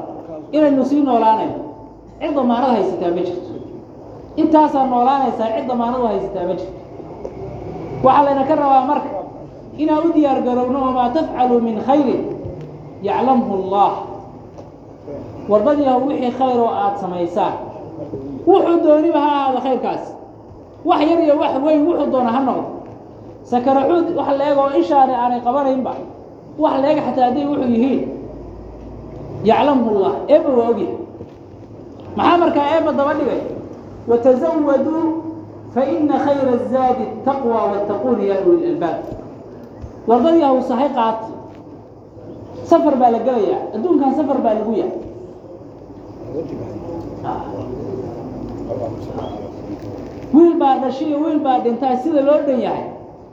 inaynu 0.53 0.85
sii 0.91 1.01
noolaanayno 1.09 1.59
cid 2.21 2.35
damaanad 2.37 2.71
haysataa 2.77 3.11
ma 3.17 3.21
jirto. 3.29 3.51
Intaasaa 4.41 4.87
noolaanaysaa 4.93 5.49
cid 5.57 5.67
damaanadu 5.71 6.07
haysataa 6.11 6.45
ma 6.49 6.55
jirto. 6.59 6.79
Waxaa 8.05 8.25
layna 8.27 8.43
ka 8.49 8.55
rabaa 8.61 8.85
marka 8.91 9.09
inaan 9.83 10.07
u 10.09 10.13
diyaar 10.17 10.41
garowno 10.47 10.79
wamaa 10.87 11.11
tafcalu 11.17 11.57
min 11.67 11.77
khayrin 11.87 12.23
yaclamhu 13.03 13.53
allah. 13.61 13.93
Warbadiiha 15.51 15.95
wixii 16.05 16.31
khayr 16.39 16.59
oo 16.65 16.71
aada 16.83 16.97
samaysaan 17.03 17.55
wuxuu 18.47 18.79
dooniba 18.85 19.21
ha 19.21 19.31
ahaado 19.37 19.59
khayrkaas. 19.67 20.05
Wax 20.89 21.01
yar 21.11 21.21
iyo 21.25 21.35
wax 21.43 21.53
weyn 21.65 21.81
wuxuu 21.89 22.11
doona 22.13 22.31
ha 22.37 22.41
noqdo. 22.49 22.69
Sakaraxuud 23.51 24.07
wax 24.19 24.29
la-eg 24.39 24.59
oo 24.63 24.71
ishaani 24.81 25.15
aanay 25.23 25.41
qabanaynba 25.47 25.93
wax 26.63 26.75
la-eg 26.83 26.99
xataa 27.07 27.25
hadday 27.29 27.45
wuxuu 27.51 27.69
yihiin 27.75 28.03
yaclamhu 29.49 29.91
llah 30.01 30.15
eebba 30.33 30.51
waa 30.59 30.69
ogyahay. 30.73 30.97
Maxaa 32.17 32.39
markaa 32.43 32.67
eebba 32.77 32.91
daba 32.99 33.13
dhigay? 33.19 33.41
Watazawaduu 34.09 35.03
fa 35.75 35.83
ina 35.97 36.17
khayra 36.25 36.53
azaadi 36.59 37.05
taqwa 37.27 37.59
wattaquuni 37.73 38.25
ya 38.31 38.37
uli 38.49 38.63
lalbaab 38.67 38.99
wardadii 40.09 40.45
haw 40.49 40.57
sahay 40.71 40.89
qaat 40.99 41.21
safar 42.71 42.95
baa 43.01 43.11
la 43.15 43.19
gelayaa. 43.27 43.61
Adduunkan 43.77 44.13
safar 44.19 44.39
baa 44.45 44.55
lagu 44.59 44.73
yahay. 44.81 44.99
Wiil 50.35 50.55
baa 50.59 50.77
dhashay 50.83 51.09
iyo 51.09 51.19
wiil 51.25 51.39
baa 51.39 51.59
dhintaa 51.63 51.97
sida 52.03 52.21
loo 52.27 52.39
dhan 52.47 52.61
yahay 52.61 52.87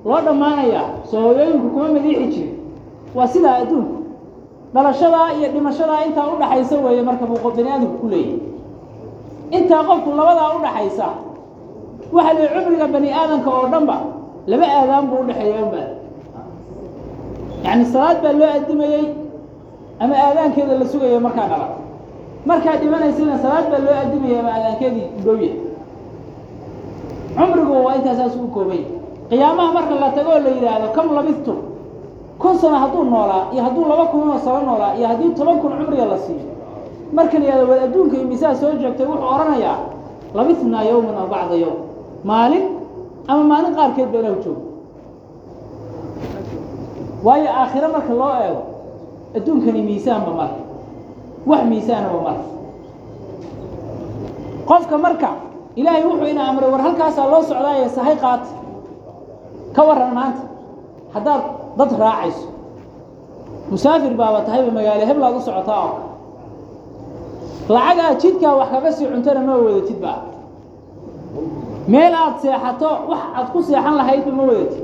loo 0.05 0.19
dhammaanayaa 0.25 0.85
soo 1.09 1.21
hooyooyinku 1.25 1.67
kuma 1.73 1.87
madiixi 1.95 2.27
jirin. 2.33 2.55
Waa 3.15 3.27
sidaa 3.33 3.55
adduunku 3.65 3.95
dhalashadaa 4.73 5.33
iyo 5.37 5.47
dhimashadaa 5.53 6.05
intaa 6.07 6.27
udhaxaysa 6.33 6.75
weeye 6.85 7.01
marka 7.07 7.25
buu 7.29 7.39
bani 7.45 7.69
aadamku 7.73 7.97
ku 8.01 8.07
leeyahy 8.13 8.37
intaa 9.57 9.83
qofku 9.89 10.09
labadaa 10.19 10.49
udhaxaysa 10.57 11.07
waxa 12.15 12.33
la 12.37 12.47
cumriga 12.53 12.87
bani 12.95 13.09
aadamka 13.19 13.49
oo 13.57 13.65
dhanba 13.73 13.95
laba 14.51 14.65
aadaan 14.79 15.05
buu 15.09 15.19
udhexeeya 15.25 15.59
unba 15.65 15.81
yacni 17.65 17.85
salaad 17.93 18.17
baa 18.23 18.33
loo 18.39 18.49
adimayey 18.57 19.05
ama 19.99 20.15
aadaankeeda 20.25 20.73
la 20.79 20.85
sugayo 20.91 21.19
markaa 21.19 21.47
dhala 21.51 21.67
markaa 22.49 22.75
dhimanaysana 22.81 23.35
salaad 23.43 23.65
baa 23.71 23.81
loo 23.85 23.95
adimayay 24.03 24.39
ama 24.39 24.51
aadaankeedii 24.57 25.07
dhowya 25.25 25.53
cumrigu 27.37 27.73
waa 27.85 27.95
intaasaas 27.95 28.35
u 28.35 28.47
koobay. 28.55 28.81
Qiyaamaha 29.29 29.71
marka 29.73 29.95
la 30.03 30.09
tago 30.15 30.29
oo 30.35 30.39
la 30.45 30.49
yidhaahdo 30.55 30.87
kam 30.95 31.07
labistum 31.15 31.57
kun 32.41 32.55
sano 32.61 32.75
hadduu 32.83 33.03
noolaa 33.03 33.43
iyo 33.53 33.63
hadduu 33.63 33.85
laba 33.91 34.05
kunoo 34.11 34.39
sano 34.45 34.59
noolaa 34.67 34.93
iyo 34.97 35.07
haddii 35.07 35.29
toban 35.37 35.57
kun 35.61 35.71
cumriga 35.79 36.05
la 36.05 36.17
siiyo. 36.17 36.45
Marka 37.15 37.39
la 37.39 37.45
yidhahdo 37.45 37.65
war 37.71 37.79
adduunka 37.85 38.17
imisaa 38.23 38.55
soo 38.59 38.71
joogtay 38.81 39.05
wuxuu 39.09 39.27
odhanayaa 39.33 39.77
labisnaa 40.37 40.83
yowman 40.89 41.15
aw 41.21 41.27
bacda 41.33 41.55
yowm. 41.63 41.79
Maalin 42.29 42.63
ama 43.27 43.43
maalin 43.51 43.73
qaarkeed 43.77 44.09
ba 44.13 44.19
ilahu 44.19 44.55
waayo 47.25 47.49
aakhiro 47.61 47.87
marka 47.95 48.13
loo 48.21 48.33
eego 48.45 48.61
adduunkani 49.37 49.81
miisaanba 49.87 50.31
marka. 50.39 50.59
Wax 51.49 51.61
miisaanaba 51.71 52.19
mara 52.25 52.43
qofka 54.69 54.97
marka 54.97 55.29
ilaahay 55.75 56.03
wuxuu 56.07 56.27
ina 56.33 56.43
amray 56.49 56.69
war 56.73 56.81
halkaasaa 56.85 57.27
loo 57.31 57.41
socdaaye 57.49 57.89
sahay 57.95 58.15
qaata 58.23 58.47
ka 59.75 59.81
warran 59.87 60.13
maanta 60.17 60.41
haddaad 61.13 61.41
dad 61.77 61.91
raacayso. 62.03 62.47
Musaafir 63.71 64.13
baaba 64.19 64.39
tahayba 64.47 64.71
magaalo 64.77 65.05
heblaad 65.09 65.35
u 65.35 65.41
socotaa 65.47 65.83
oo. 65.85 65.99
Lacag 67.73 67.99
aad 68.05 68.17
jidkaa 68.21 68.55
wax 68.59 68.69
kaga 68.73 68.91
sii 68.91 69.05
cuntana 69.11 69.39
ma 69.47 69.53
wadatid 69.57 69.99
ba 70.03 70.13
meel 71.87 72.13
aad 72.23 72.35
seexato 72.41 72.89
wax 73.11 73.21
aad 73.37 73.47
ku 73.53 73.59
seexan 73.67 73.95
lahaydba 73.99 74.31
ma 74.37 74.43
wadatid 74.49 74.83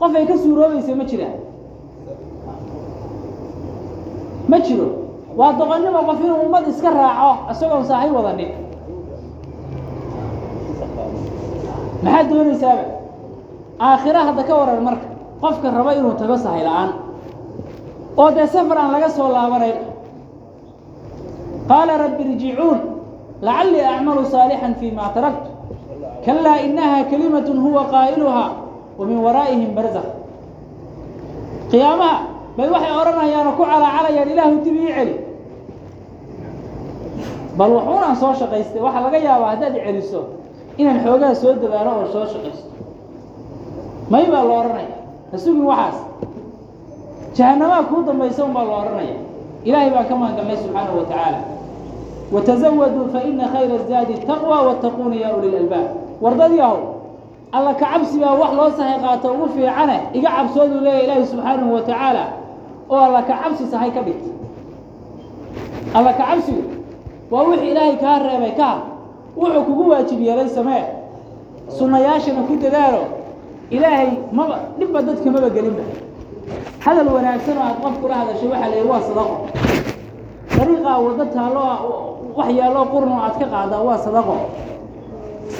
qof 0.00 0.12
ay 0.18 0.26
ka 0.30 0.36
suuroobaysa 0.42 0.94
ma 1.00 1.04
jiraan 1.10 1.38
ma 4.50 4.58
jiro. 4.66 4.88
Waa 5.38 5.52
doqonnimo 5.58 6.00
qof 6.08 6.18
inuu 6.24 6.40
ummad 6.46 6.64
iska 6.72 6.90
raaco 6.98 7.30
isagoon 7.52 7.84
saahay 7.88 8.10
wadanin. 8.16 8.50
Maxaad 12.04 12.26
doonaysaaba 12.30 12.84
aakhira 13.88 14.20
hadda 14.28 14.42
ka 14.48 14.54
waran 14.60 14.80
marka 14.86 15.06
qofka 15.42 15.66
raba 15.76 15.92
inuu 15.98 16.14
tago 16.20 16.36
sahay 16.44 16.62
la'aan. 16.68 16.90
Oo 18.20 18.30
dee 18.36 18.46
safar 18.54 18.78
aan 18.78 18.90
laga 18.94 19.08
soo 19.16 19.28
laabanayn. 19.34 19.78
Qaala 21.68 21.92
rabbi 22.02 22.22
irjicuun 22.24 22.78
lacallii 23.46 23.84
acmalu 23.92 24.22
saalixan 24.32 24.74
fii 24.80 24.92
ma 24.98 25.06
taraktu. 25.14 25.48
Kalaa 26.24 26.58
inaha 26.66 27.04
kalimatun 27.10 27.58
huwa 27.64 27.82
qaa'iluhaa 27.92 28.50
wa 28.98 29.04
min 29.08 29.18
waraa'ihim 29.24 29.70
barzakh. 29.76 30.08
Qiyaamaha 31.70 32.18
bay 32.60 32.68
waxay 32.74 32.92
odhanayaanoo 33.00 33.56
ku 33.58 33.64
calaacalayaan 33.70 34.28
ilaahu 34.32 34.56
dib 34.64 34.76
ii 34.84 34.92
celi. 34.96 35.14
Bal 37.58 37.70
wuxuunaan 37.76 38.16
soo 38.20 38.32
shaqaystay 38.40 38.80
waxaa 38.86 39.02
laga 39.04 39.18
yaabaa 39.26 39.50
haddaad 39.56 39.74
celiso 39.86 40.20
inaan 40.80 40.98
xoogaa 41.04 41.34
soo 41.40 41.52
dabaalo 41.62 41.90
oo 42.00 42.06
soo 42.14 42.26
shaqaysto. 42.32 42.68
May 44.12 44.24
baa 44.32 44.44
la 44.48 44.54
odhanaya 44.60 44.94
ha 45.32 45.36
sugin 45.44 45.64
waxaas 45.70 45.96
jahanamaa 47.36 47.82
kuu 47.88 48.02
dambaysa 48.08 48.40
un 48.44 48.52
baa 48.56 48.64
la 48.70 48.76
odhanaya. 48.82 49.16
Ilaahay 49.68 49.90
baan 49.94 50.06
ka 50.10 50.14
maangalnay 50.20 50.56
subxaanahu 50.62 50.96
wa 50.98 51.04
tacaala. 51.10 51.40
Watazawaduu 52.34 53.06
fa 53.12 53.20
ina 53.30 53.44
khayra 53.52 53.76
zaadi 53.90 54.14
taqwa 54.28 54.56
wattaquuna 54.68 55.16
yaa 55.22 55.34
uli 55.36 55.48
lalbaab 55.54 55.88
wardadii 56.22 56.60
ahow 56.66 56.80
alla 57.56 57.72
ka 57.74 57.86
cabsi 57.92 58.16
baa 58.22 58.34
wax 58.40 58.52
loo 58.58 58.70
sahay 58.78 58.98
qaato 59.04 59.26
ugu 59.34 59.46
fiicane 59.54 59.96
iga 60.18 60.30
cabsooduu 60.36 60.80
leeyahy 60.84 61.04
ilaahi 61.04 61.26
subxaanahu 61.30 61.74
wa 61.74 61.82
tacaala 61.88 62.24
oo 62.90 62.98
alla 63.06 63.22
ka 63.28 63.34
cabsi 63.42 63.64
sahay 63.72 63.90
ka 63.96 64.00
dhigta 64.06 64.30
alla 65.94 66.12
ka 66.18 66.24
cabsigu 66.30 66.62
waa 67.30 67.42
wixii 67.48 67.70
ilaahay 67.70 67.96
kaa 68.02 68.18
reebay 68.26 68.54
ka. 68.60 68.70
Wuxuu 69.36 69.62
kugu 69.64 69.84
waajib 69.90 70.20
yeelay 70.26 70.48
samee. 70.48 70.84
Sunnayaashana 71.78 72.42
ku 72.48 72.54
dadaalo. 72.62 73.02
Ilaahay 73.70 74.10
maba 74.32 74.56
dhibba 74.78 75.02
dadka 75.06 75.30
maba 75.30 75.48
gelinba 75.54 75.84
hadal 76.84 77.06
wanaagsan 77.14 77.56
oo 77.58 77.62
aad 77.68 77.78
qof 77.84 77.94
kula 78.02 78.14
hadashay 78.20 78.48
waxaa 78.52 78.70
la 78.74 78.82
waa 78.90 79.00
sadaqo. 79.08 79.36
Dariiqaa 80.58 80.98
waddo 81.04 81.24
taallo 81.34 81.64
wax 82.38 82.48
yaalloo 82.58 82.86
qurun 82.92 83.12
oo 83.16 83.22
aad 83.26 83.36
ka 83.40 83.46
qaadaa 83.54 83.82
waa 83.88 83.98
sadaqo. 84.04 84.34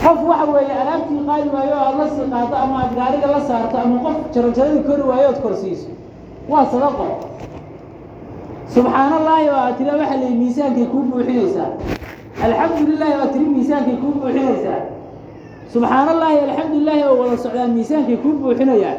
Qof 0.03 0.19
waxa 0.31 0.47
weeye 0.55 0.75
alaabtii 0.83 1.23
qaadi 1.29 1.49
waayo 1.55 1.75
oo 1.79 1.85
aad 1.89 1.97
la 2.01 2.07
sii 2.15 2.27
qaado 2.33 2.55
ama 2.65 2.75
aad 2.83 2.93
gaariga 2.99 3.27
la 3.35 3.41
saarto 3.49 3.77
ama 3.85 3.97
qof 4.05 4.17
jaranjaradii 4.35 4.83
kori 4.89 5.03
waayo 5.11 5.27
ood 5.31 5.41
korsiiso 5.45 5.89
waa 6.49 6.67
sadaqo 6.67 7.07
subxaan 8.75 9.13
allaahi 9.13 9.49
oo 9.49 9.57
aad 9.57 9.77
tira 9.79 9.93
waxa 9.99 10.17
la 10.17 10.31
miisaankay 10.31 10.87
kuu 10.87 11.03
buuxinaysaa 11.11 11.71
alxamdu 12.45 12.93
lilaahi 12.93 13.13
oo 13.15 13.21
aad 13.23 13.33
tiri 13.33 13.45
miisaankay 13.45 13.97
kuu 13.97 14.13
buuxinaysaa 14.21 14.81
subxaan 15.73 16.09
allaahi 16.09 16.39
alxamdu 16.39 16.79
lilaahi 16.79 17.03
oo 17.05 17.17
wada 17.23 17.37
socdaan 17.37 17.71
miisaankay 17.71 18.17
kuu 18.17 18.33
buuxinayaan 18.33 18.99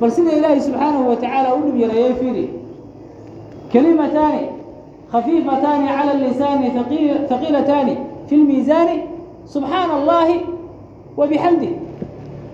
bal 0.00 0.10
sida 0.10 0.32
ilaahay 0.32 0.60
subxaanahu 0.60 1.08
wa 1.08 1.54
u 1.56 1.62
dhib 1.64 1.76
yareeyey 1.80 2.14
fiiri. 2.14 2.46
Kelimataani 3.72 4.48
khafiifataani 5.12 5.86
cala 5.88 6.14
lisaani 6.14 6.70
haqiilataani 7.30 7.98
fi 8.26 8.36
lmiisaani 8.36 9.02
subxaana 9.46 9.94
allaahi 9.94 10.40
wa 11.16 11.26
bixamdih 11.26 11.72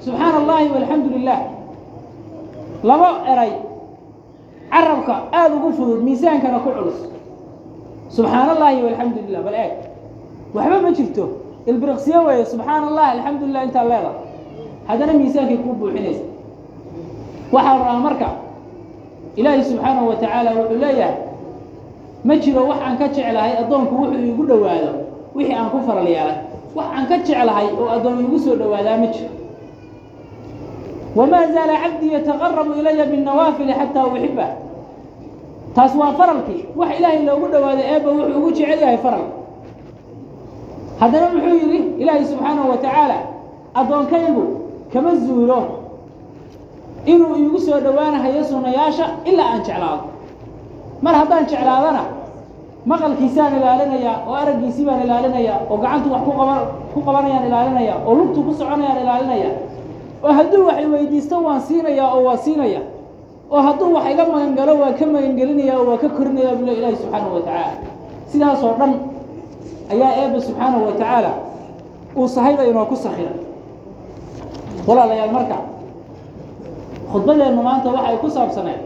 subxaana 0.04 0.36
allaahi 0.36 0.68
walxamdu 0.74 1.08
lilah 1.18 1.40
laba 2.82 3.10
eray 3.32 3.52
carabka 4.72 5.14
aada 5.32 5.54
ugu 5.58 5.70
fudud 5.76 6.00
miisaankana 6.06 6.58
ku 6.64 6.70
culus. 6.76 6.98
Subxaana 8.16 8.52
allaahi 8.56 8.82
walxamdu 8.86 9.18
lilah 9.28 9.42
bal 9.46 9.54
eeg. 9.62 9.72
Waxba 10.54 10.76
ma 10.84 10.90
jirto. 10.96 11.24
Ilbiriqsiyo 11.70 12.18
weeye 12.26 12.44
subxaana 12.52 12.86
allah 12.90 13.06
alxamdu 13.14 13.44
lilah 13.48 13.62
intaa 13.68 13.84
leeda. 13.90 14.12
Haddana 14.88 15.12
miisaankay 15.20 15.56
kuu 15.64 15.74
buuxinaysa. 15.80 16.24
Waxaa 17.54 17.74
rabaa 17.78 17.98
marka 18.06 18.28
ilaahay 19.36 19.64
subxaanahu 19.70 20.08
wa 20.10 20.16
tacaala 20.20 20.50
wuxuu 20.58 20.78
leeyahay 20.84 21.16
ma 22.24 22.34
jiro 22.42 22.62
wax 22.70 22.78
aan 22.86 22.96
ka 23.00 23.06
jeclahay 23.14 23.52
addoonku 23.60 23.94
wuxuu 24.00 24.20
iigu 24.26 24.42
dhowaado 24.50 24.90
wixii 25.36 25.54
aan 25.58 25.68
ku 25.72 25.78
faral 25.86 26.06
yeelay 26.14 26.36
wax 26.76 26.86
aan 26.96 27.04
ka 27.10 27.16
jeclahay 27.26 27.66
oo 27.80 27.88
addoon 27.96 28.18
iigu 28.24 28.38
soo 28.44 28.54
dhowaadaa 28.60 28.96
ma 29.02 29.06
jiro 29.14 29.30
wamaa 31.16 31.46
zaala 31.54 31.74
cabdii 31.82 32.12
yataqarabu 32.16 32.72
ilaya 32.80 33.04
binnawaafili 33.12 33.72
xataa 33.80 34.06
uxibah 34.10 34.50
taas 35.76 35.92
waa 36.00 36.12
faralkii 36.18 36.60
wax 36.76 36.90
ilaahay 36.98 37.22
loogu 37.28 37.46
dhowaaday 37.52 37.86
eebba 37.94 38.10
wuxuu 38.16 38.38
ugu 38.38 38.50
jecel 38.56 38.80
yahay 38.84 38.96
faral 39.04 39.24
haddana 41.00 41.26
muxuu 41.34 41.54
yidhi 41.62 41.78
ilaahay 42.02 42.24
subxaanahu 42.30 42.68
wa 42.70 42.76
tacaala 42.84 43.16
addoonkaygu 43.80 44.44
kama 44.92 45.10
zuulo 45.24 45.58
inuu 47.12 47.34
iigu 47.36 47.58
soo 47.66 47.80
dhowaanahayo 47.84 48.44
sunnayaasha 48.50 49.06
ilaa 49.30 49.48
aan 49.52 49.62
jeclaado 49.66 50.02
mar 51.04 51.14
haddaan 51.20 51.44
jeclaadana 51.50 52.02
maqalkiisaan 52.90 53.52
ilaalinayaa 53.58 54.16
oo 54.28 54.34
araggiisii 54.42 54.84
baan 54.88 55.02
ilaalinayaa 55.06 55.58
oo 55.70 55.76
gacantu 55.82 56.08
wax 56.14 56.22
ku 56.26 56.32
qaban 56.38 56.60
ku 56.94 56.98
qabanayaan 57.06 57.46
ilaalinaya 57.48 57.94
oo 58.06 58.12
lugtu 58.18 58.38
ku 58.46 58.52
soconayaan 58.60 59.00
ilaalinaya 59.04 59.50
oo 60.24 60.32
hadduu 60.38 60.66
wax 60.68 60.78
iweydiisto 60.86 61.36
waan 61.46 61.60
siinayaa 61.66 62.08
oo 62.14 62.22
waa 62.26 62.36
siinaya 62.44 62.80
oo 63.50 63.60
hadduu 63.66 63.92
wax 63.96 64.04
iga 64.12 64.24
magangalo 64.32 64.72
waa 64.82 64.92
ka 64.98 65.04
magangelinaya 65.14 65.74
oo 65.78 65.84
waa 65.90 65.98
ka 66.02 66.08
korinaya 66.16 66.52
bule 66.58 66.72
ilaahi 66.78 66.96
subxaanahu 67.00 67.34
wa 67.36 67.40
tacaala. 67.46 67.74
Sidaasoo 68.30 68.74
dhan 68.78 68.92
ayaa 69.92 70.12
eebba 70.22 70.38
subxaanahu 70.46 70.84
wa 70.86 70.92
tacaala 71.00 71.32
uu 72.16 72.28
sahayda 72.34 72.62
inoo 72.70 72.86
ku 72.90 72.96
sakhiray 73.04 73.38
walaalayaal 74.88 75.32
marka 75.36 75.56
khudbadeennu 77.12 77.62
maanta 77.68 77.88
waxay 77.96 78.16
ku 78.22 78.28
saabsaneed 78.36 78.80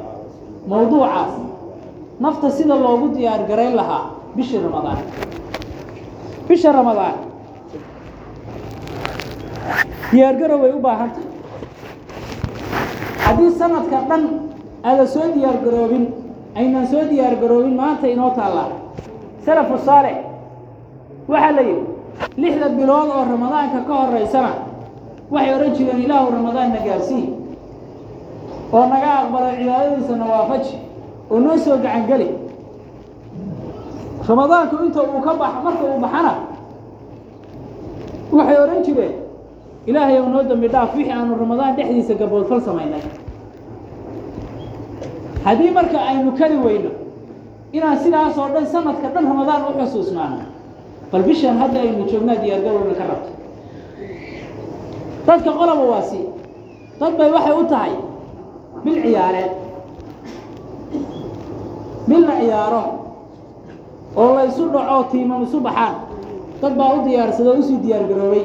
mawduucaas. 0.71 1.33
Nafta 2.21 2.49
sida 2.57 2.75
loogu 2.85 3.07
diyaar 3.15 3.41
garayn 3.49 3.75
lahaa 3.77 4.05
bishii 4.37 4.59
ramadaan. 4.65 4.99
Bisha 6.49 6.73
ramadaan. 6.73 7.15
Diyaargarow 10.11 10.59
way 10.63 10.73
u 10.73 10.81
baahan 10.87 11.11
tahay 11.15 11.26
haddii 13.25 13.51
sanadka 13.59 13.99
dhan 14.09 14.23
aadan 14.89 15.09
soo 15.15 15.27
diyaargaroobin 15.35 16.05
aynaan 16.59 16.87
soo 16.93 17.03
diyaargaroobin 17.11 17.75
maanta 17.81 18.07
inoo 18.15 18.31
taallaa 18.39 18.69
salafu 19.47 19.79
saalix 19.87 20.17
waxaa 21.29 21.53
la 21.57 21.63
yidhi 21.69 21.85
lixda 22.43 22.69
bilood 22.79 23.09
oo 23.17 23.25
ramadaanka 23.33 23.79
ka 23.89 23.95
horeysana 24.03 24.51
waxay 25.35 25.55
odhan 25.57 25.73
jireen 25.77 26.01
ilaahu 26.05 26.29
ramadaanna 26.37 26.79
gaarsii 26.87 27.25
oo 28.77 28.85
naga 28.93 29.11
aqbalo 29.21 29.49
cibaadadiisa 29.59 30.15
nawaafaji 30.23 30.75
oo 31.31 31.39
noo 31.45 31.57
soo 31.65 31.77
gacangeli 31.85 32.29
ramadaanku 34.29 34.75
inta 34.87 35.01
uu 35.03 35.21
ka 35.27 35.33
bax 35.41 35.53
marka 35.65 35.85
uu 35.93 35.99
baxana 36.05 36.33
waxay 38.37 38.57
odhan 38.65 38.83
jireen 38.87 39.15
ilaahay 39.87 40.19
ou 40.21 40.29
noo 40.29 40.43
dambi 40.43 40.69
dhaaf 40.69 40.95
wixii 40.97 41.13
aanu 41.13 41.35
ramadaan 41.41 41.77
dhexdiisa 41.77 42.15
gaboodfal 42.15 42.61
samaynay. 42.61 43.03
Haddii 45.45 45.71
marka 45.71 45.99
aynu 46.11 46.33
kari 46.39 46.57
weyno 46.65 46.91
inaan 47.73 47.99
sidaas 48.03 48.39
oo 48.39 48.49
dhan 48.55 48.67
sanadka 48.67 49.09
dhan 49.15 49.25
ramadaan 49.31 49.63
u 49.69 49.73
xusuusnaano 49.81 50.45
bal 51.13 51.23
bishaan 51.23 51.59
hadda 51.63 51.81
aynu 51.81 52.05
joognaa 52.11 52.37
diyaargarowna 52.43 52.95
ka 53.01 53.05
rabto. 53.11 53.31
Dadka 55.27 55.51
qoloba 55.59 55.85
waa 55.93 56.03
si. 56.11 56.21
Dad 57.01 57.13
bay 57.19 57.31
waxay 57.37 57.55
u 57.61 57.65
tahay 57.73 57.93
bil 58.85 58.99
ciyaareed 59.03 59.53
bil 62.09 62.23
la 62.29 62.35
ciyaaro 62.41 62.83
oo 64.17 64.35
la 64.35 64.45
isu 64.51 64.65
dhaco 64.75 65.03
tiimam 65.11 65.43
isu 65.47 65.61
baxaan. 65.61 65.95
Dad 66.63 66.75
baa 66.79 66.95
u 66.95 67.05
diyaarsada 67.07 67.51
o 67.51 67.55
u 67.59 67.63
sii 67.63 67.79
diyaargaroobay 67.85 68.45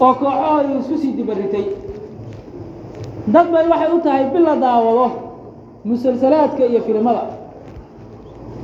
oo 0.00 0.14
kooxahoodii 0.20 0.78
isku 0.80 0.96
sii 1.02 1.12
dibaritay. 1.18 1.64
Dad 3.34 3.46
bay 3.52 3.66
waxay 3.72 3.90
u 3.96 4.00
tahay 4.04 4.24
bil 4.32 4.42
la 4.48 4.54
daawado 4.56 5.06
musalsalaadka 5.84 6.64
iyo 6.66 6.80
filimada. 6.86 7.22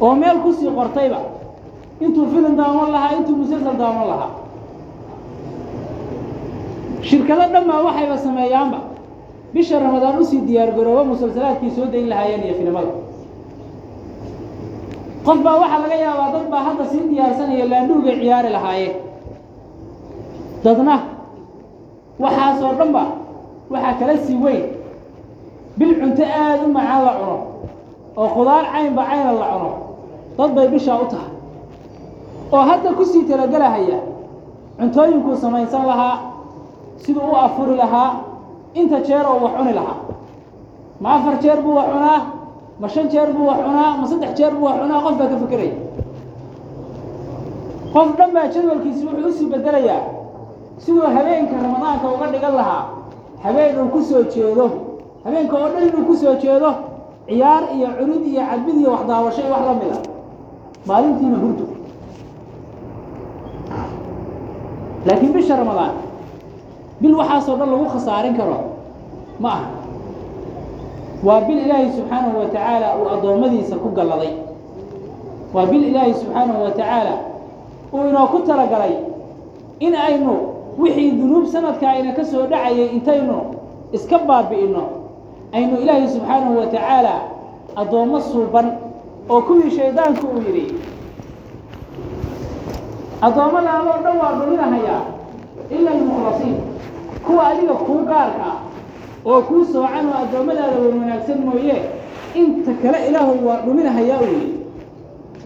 Oo 0.00 0.14
meel 0.14 0.38
ku 0.44 0.52
sii 0.52 0.70
qortayba 0.78 1.20
intuu 2.00 2.26
filim 2.32 2.56
daawan 2.56 2.90
lahaa 2.94 3.12
intuu 3.18 3.36
musalsal 3.36 3.76
daawan 3.82 4.06
lahaa. 4.10 4.30
Shirkado 7.08 7.44
dhanbaa 7.52 7.82
waxayba 7.86 8.16
sameeyaanba. 8.18 8.78
Bisha 9.54 9.78
ramadaan 9.80 10.18
u 10.20 10.24
sii 10.24 10.40
diyaar 10.48 10.70
garoobo 10.76 11.04
musalsalaadkii 11.04 11.70
soo 11.76 11.86
dayn 11.92 12.08
lahaayeen 12.08 12.42
iyo 12.46 12.54
filimada. 12.54 12.92
Qof 15.26 15.38
baa 15.44 15.56
waxaa 15.62 15.80
laga 15.84 15.94
yaabaa 16.04 16.32
dad 16.34 16.46
baa 16.52 16.62
hadda 16.66 16.84
sii 16.92 17.02
diyaarsanaya 17.10 17.64
laandhuugay 17.72 18.16
ciyaari 18.20 18.50
lahaayeen. 18.56 18.94
Dadna 20.64 20.94
waxaasoo 22.22 22.72
dhan 22.78 22.90
ba 22.96 23.04
waxaa 23.72 23.94
kala 24.00 24.14
sii 24.26 24.36
weyn. 24.44 24.64
Bil 25.78 25.92
cunto 26.00 26.22
aada 26.24 26.62
u 26.66 26.72
macaan 26.76 27.02
la 27.06 27.12
cuno 27.18 27.36
oo 28.20 28.28
khudaar 28.34 28.64
caynba 28.72 29.02
cayna 29.10 29.32
la 29.32 29.46
cuno. 29.52 29.70
Dad 30.38 30.50
bay 30.56 30.68
bishaa 30.68 30.98
u 31.02 31.06
tahay. 31.12 31.30
Oo 32.52 32.62
hadda 32.68 32.90
ku 32.98 33.04
sii 33.04 33.24
talagelahaya 33.28 33.98
cuntooyinkuu 34.78 35.36
samaysan 35.36 35.86
lahaa 35.86 36.16
siduu 37.02 37.30
u 37.32 37.36
afuri 37.36 37.76
lahaa 37.76 38.10
inta 38.74 38.98
jeer 39.06 39.24
oo 39.26 39.38
wax 39.44 39.52
cuni 39.58 39.72
lahaa. 39.72 39.98
Ma 41.00 41.08
afar 41.16 41.34
jeer 41.42 41.58
buu 41.64 41.74
wax 41.78 41.88
cunaa 41.94 42.20
ma 42.80 42.88
shan 42.88 43.08
jeer 43.12 43.28
buu 43.32 43.46
wax 43.46 43.58
cunaa 43.66 43.96
ma 44.00 44.06
saddex 44.10 44.32
jeer 44.38 44.52
buu 44.54 44.64
wax 44.66 44.76
cunaa 44.82 45.00
qof 45.04 45.14
baa 45.18 45.28
ka 45.32 45.36
fekeraya 45.42 45.74
qof 47.94 48.08
dhan 48.18 48.30
baa 48.34 48.46
jadwalkiisi 48.54 49.02
wuxuu 49.06 49.28
u 49.28 49.32
sii 49.32 49.46
bedelayaa 49.52 50.00
siduu 50.82 51.06
habeenka 51.16 51.54
ramadaanka 51.64 52.06
uga 52.14 52.26
dhigan 52.32 52.54
lahaa 52.60 52.84
habeen 53.44 53.78
uu 53.82 53.88
ku 53.94 54.00
soo 54.08 54.22
jeedo. 54.32 54.66
Habeenka 55.24 55.54
oo 55.60 55.68
dhan 55.72 55.84
inuu 55.88 56.04
ku 56.08 56.14
soo 56.22 56.34
jeedo 56.42 56.70
ciyaar 57.28 57.62
iyo 57.76 57.88
cunid 57.98 58.22
iyo 58.32 58.42
cadbid 58.50 58.76
iyo 58.80 58.90
wax 58.94 59.02
daawasho 59.08 59.40
iyo 59.44 59.52
wax 59.54 59.62
la 59.68 59.74
mid 59.80 59.92
a 59.92 59.98
maalintiina 60.88 61.36
hurdu 61.42 61.64
laakiin 65.06 65.32
bisha 65.32 65.56
ramadaan 65.56 65.94
bil 67.00 67.14
waxaasoo 67.20 67.56
dhan 67.60 67.70
lagu 67.72 67.86
khasaarin 67.92 68.34
karo 68.38 68.56
ma 69.42 69.48
aha. 69.52 69.68
Waa 71.24 71.40
bil 71.46 71.58
ilaahay 71.64 71.88
subxaanahu 71.96 72.38
wa 72.40 72.46
tacaala 72.52 72.88
uu 73.00 73.08
addoommadiisa 73.14 73.76
ku 73.82 73.88
galladay. 73.98 74.32
Waa 75.54 75.66
bil 75.70 75.84
ilaahay 75.88 76.14
subxaanahu 76.20 76.60
wa 76.64 76.70
tacaala 76.70 77.14
uu 77.92 78.04
inoo 78.08 78.26
ku 78.32 78.38
talagalay 78.48 78.94
in 79.80 79.94
aynu 79.94 80.34
wixii 80.80 81.10
dunuub 81.18 81.46
sanadka 81.52 81.86
ayna 81.94 82.12
ka 82.18 82.24
soo 82.24 82.44
dhacayay 82.50 82.88
intaynu 82.96 83.36
iska 83.96 84.16
baabi'inno 84.28 84.84
aynu 85.56 85.74
ilaahay 85.82 86.08
subxaanahu 86.14 86.54
wa 86.60 86.66
tacaala 86.66 87.14
addoommo 87.80 88.18
suuban 88.20 88.66
oo 89.32 89.40
kuwii 89.46 89.70
shaydaanku 89.76 90.26
uu 90.26 90.42
yidhi 90.46 90.64
addoommadaadoo 93.26 93.98
dhan 94.04 94.16
waa 94.22 94.32
dhuminahayaa 94.38 95.02
ila 95.76 95.90
almukhlasiin 95.90 96.56
kuwa 97.26 97.46
adiga 97.50 97.74
kuu 97.74 97.98
gaarka 98.10 98.44
ah 98.52 98.58
oo 99.30 99.40
kuu 99.48 99.64
soocan 99.72 100.06
oo 100.10 100.18
addoommadaada 100.24 100.76
wan 100.84 100.98
wanaagsan 101.00 101.38
mooye 101.46 101.76
inta 102.40 102.72
kale 102.82 102.98
ilaahu 103.08 103.34
waa 103.48 103.60
dhuminahayaa 103.66 104.20
uu 104.20 104.32
yidhi. 104.34 104.54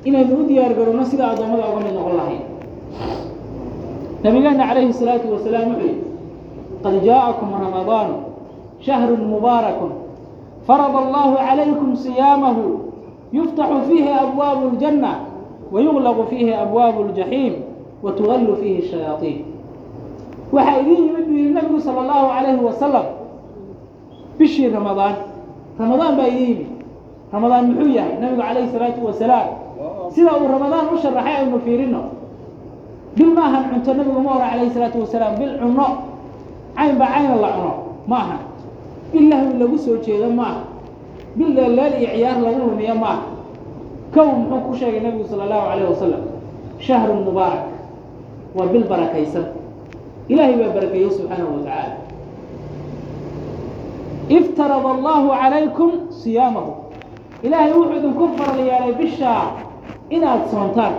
Inaynu 0.09 0.37
u 0.41 0.45
diyaar 0.49 0.73
garowno 0.79 1.05
sida 1.11 1.25
addoommada 1.31 1.65
uga 1.71 1.81
mid 1.85 1.95
noqon 1.99 2.17
lahayn 2.21 2.43
nabigeena 4.25 4.65
calayhi 4.69 4.89
الsalaatu 4.93 5.27
wasalaam 5.35 5.69
wuxuu 5.71 5.85
yihi 5.85 6.01
qad 6.85 6.95
jaaءakum 7.07 7.49
ramadaan 7.65 8.11
shahru 8.81 9.17
mubaarakun 9.17 9.93
farada 10.67 10.99
allahu 11.05 11.33
calaykum 11.37 11.91
siyaamahu 11.97 12.65
yuftaxu 13.37 13.79
fiihi 13.89 14.09
abwaabu 14.25 14.63
اljanna 14.73 15.13
wayuglaqu 15.73 16.23
fiihi 16.33 16.53
abwaabu 16.65 16.99
اljaxiim 17.09 17.55
watugallu 18.05 18.53
fiihi 18.61 18.83
shayaaiin 18.91 19.41
waxaa 20.55 20.81
idin 20.81 20.99
yimid 21.05 21.25
buu 21.29 21.37
yihi 21.41 21.53
nabigu 21.57 21.79
salى 21.85 22.01
اllahu 22.05 22.27
calayhi 22.35 22.63
wasalam 22.69 23.07
bishii 24.39 24.69
ramadaan 24.77 25.15
ramadaan 25.81 26.13
baa 26.19 26.29
idin 26.33 26.49
yimid 26.49 26.69
ramadaan 27.33 27.65
muxuu 27.69 27.91
yahay 27.99 28.15
nabigu 28.23 28.41
calayhi 28.43 28.67
الsalaatu 28.73 29.01
wasalaam 29.09 29.49
sida 30.15 30.31
uu 30.41 30.49
ramadaan 30.55 30.85
u 30.95 30.97
sharaxay 31.03 31.35
aynu 31.45 31.59
fiirino 31.65 32.01
bil 33.17 33.31
ma 33.35 33.43
ahan 33.47 33.65
cunto 33.71 33.91
nabigu 33.95 34.21
ma 34.21 34.31
oran 34.37 34.51
calayhi 34.51 34.73
salaatu 34.75 34.99
wasalaam 35.07 35.35
bil 35.39 35.53
cunno. 35.61 35.87
Cayn 36.77 36.99
baa 36.99 37.07
cayna 37.15 37.35
la 37.39 37.49
cuno 37.55 37.73
ma 38.11 38.17
aha 38.17 38.37
bil 39.13 39.29
lahwi 39.31 39.59
lagu 39.59 39.79
soo 39.79 39.97
jeedo 40.03 40.29
ma 40.31 40.43
aha 40.43 40.63
bil 41.37 41.55
leelleel 41.55 41.95
iyo 42.03 42.09
ciyaar 42.15 42.39
lagu 42.43 42.59
lumiyo 42.71 42.95
ma 42.99 43.07
aha 43.07 43.23
kow 44.15 44.27
muxuu 44.27 44.61
ku 44.67 44.73
sheegay 44.79 45.01
nabigu 45.01 45.27
sala 45.31 45.43
allahu 45.47 45.67
calayh 45.71 45.87
wasalam 45.91 46.23
shahrun 46.79 47.21
mubaarak 47.25 47.65
waa 48.55 48.67
bil 48.67 48.85
barakaysan. 48.91 49.47
Ilaahay 50.29 50.57
baa 50.59 50.75
barakeeyey 50.75 51.11
subxaanahu 51.11 51.53
wa 51.55 51.61
tacaala. 51.63 51.97
Iftarada 54.29 54.89
allahu 54.89 55.29
calaykum 55.37 55.91
siyaamahu. 56.11 56.73
Ilaahay 57.45 57.73
wuxuu 57.77 57.97
idinku 58.01 58.25
faral 58.39 58.59
yeelay 58.59 58.95
bishaa 58.97 59.53
inaad 60.11 60.49
soontaan 60.51 60.95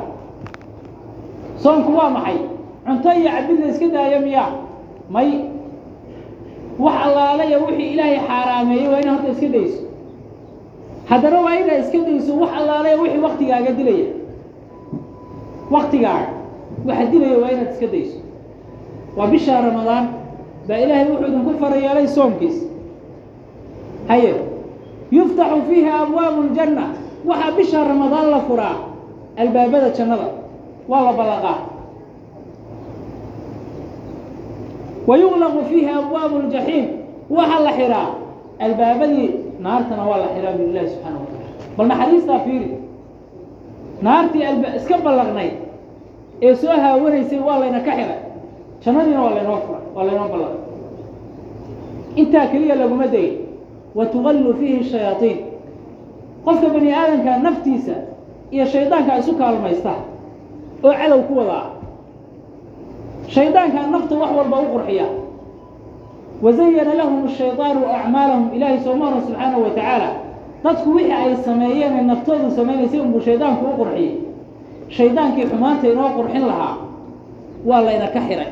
soonku 1.63 1.91
waa 1.97 2.09
maxay? 2.15 2.37
Cunto 2.85 3.09
iyo 3.19 3.29
cabid 3.35 3.57
la 3.61 3.67
iska 3.71 3.87
daayo 3.95 4.19
miyaa 4.25 4.51
may 5.13 5.29
wax 6.83 6.95
allaalaya 7.05 7.57
wixii 7.63 7.89
ilaahay 7.93 8.19
xaaraameeyey 8.27 8.87
waa 8.91 9.01
ina 9.03 9.11
horta 9.13 9.29
iska 9.33 9.47
dayso. 9.55 9.79
Haddana 11.09 11.39
waa 11.45 11.55
inaad 11.61 11.79
iska 11.83 11.97
dayso 12.07 12.31
wax 12.41 12.51
allaalaya 12.59 12.95
wixii 13.01 13.21
waktigaaga 13.25 13.71
dilaya. 13.77 14.07
Waktigaaga 15.71 16.29
waxa 16.87 17.05
dilaya 17.11 17.37
waa 17.41 17.51
inaad 17.53 17.71
iska 17.73 17.87
dayso. 17.93 18.17
Waa 19.17 19.27
bishaa 19.31 19.61
ramadaan 19.65 20.05
baa 20.67 20.77
ilaahay 20.83 21.05
wuxuu 21.11 21.27
idinku 21.29 21.51
fara 21.61 21.75
yeelay 21.83 22.07
soomkiis 22.15 22.57
haye 24.07 24.31
yuftaxu 25.15 25.61
fiihi 25.69 25.89
abwaabu 26.01 26.41
ljanna 26.53 26.83
waxaa 27.29 27.51
bisha 27.57 27.79
ramadaan 27.89 28.27
la 28.33 28.39
furaa 28.47 28.75
albaabada 29.41 29.89
jannada 29.97 30.27
waa 30.89 31.01
la 31.07 31.13
ballaqaa 31.13 31.59
wa 35.07 35.17
yuglaqu 35.17 35.59
fiihi 35.69 35.89
abwaabu 35.89 36.35
ljaxiim 36.49 36.85
waxaa 37.29 37.59
la 37.59 37.71
xihaa 37.71 38.09
albaabadii 38.59 39.29
naartana 39.59 40.03
waa 40.09 40.17
la 40.17 40.27
xihaa 40.33 40.57
bil 40.57 40.69
ilahi 40.69 40.87
subxaana 40.89 41.17
wa 41.19 41.25
taala 41.25 41.49
bal 41.77 41.87
naxariistaa 41.87 42.39
fiiri? 42.39 42.69
Naartii 44.01 44.43
alba 44.43 44.75
iska 44.75 44.97
ballaqnayd 44.97 45.53
ee 46.41 46.55
soo 46.55 46.75
haawanaysay 46.83 47.39
waa 47.39 47.59
layna 47.59 47.79
ka 47.79 47.91
xiray 47.91 48.21
jannadiina 48.85 49.21
waa 49.23 49.35
laynoo 49.35 49.57
furay 49.65 49.81
waa 49.95 50.03
laynoo 50.07 50.27
ballaqay 50.33 50.61
intaa 52.15 52.47
keliya 52.47 52.75
laguma 52.75 53.07
dayin 53.07 53.37
wa 53.95 54.05
fiihi 54.59 54.83
shayaaiin 54.83 55.37
qofka 56.45 56.69
bani 56.69 56.93
aadamka 56.93 57.37
naftiisa 57.37 57.95
iyo 58.51 58.65
shaydaanka 58.65 59.17
isu 59.17 59.33
kaalmaysta 59.35 59.93
oo 60.85 60.93
cadow 60.99 61.21
ku 61.27 61.33
wadaa. 61.39 61.65
Shaydaankaa 63.33 63.87
nafta 63.93 64.15
wax 64.21 64.31
walba 64.37 64.57
u 64.59 64.65
qurxiya. 64.73 65.05
Wazayana 66.43 66.93
lahum 66.99 67.17
ashaydaanu 67.29 67.81
acmaalahum 67.97 68.45
ilaahay 68.55 68.79
soomaaran 68.85 69.21
subxaanahu 69.25 69.61
wa 69.65 69.69
tacaala 69.77 70.09
dadku 70.63 70.89
wixii 70.95 71.11
ay 71.21 71.35
sameeyeen 71.45 71.93
ee 71.99 72.03
naftoodu 72.11 72.47
samaynaysay 72.57 72.99
unbuu 73.05 73.21
shaydaanku 73.27 73.63
u 73.65 73.73
qurxiyey 73.79 74.11
shaydaankii 74.97 75.45
xumaanta 75.51 75.85
inoo 75.93 76.09
qurxin 76.17 76.43
lahaa. 76.51 76.75
Waa 77.69 77.81
layna 77.85 78.07
ka 78.15 78.19
xiray. 78.27 78.49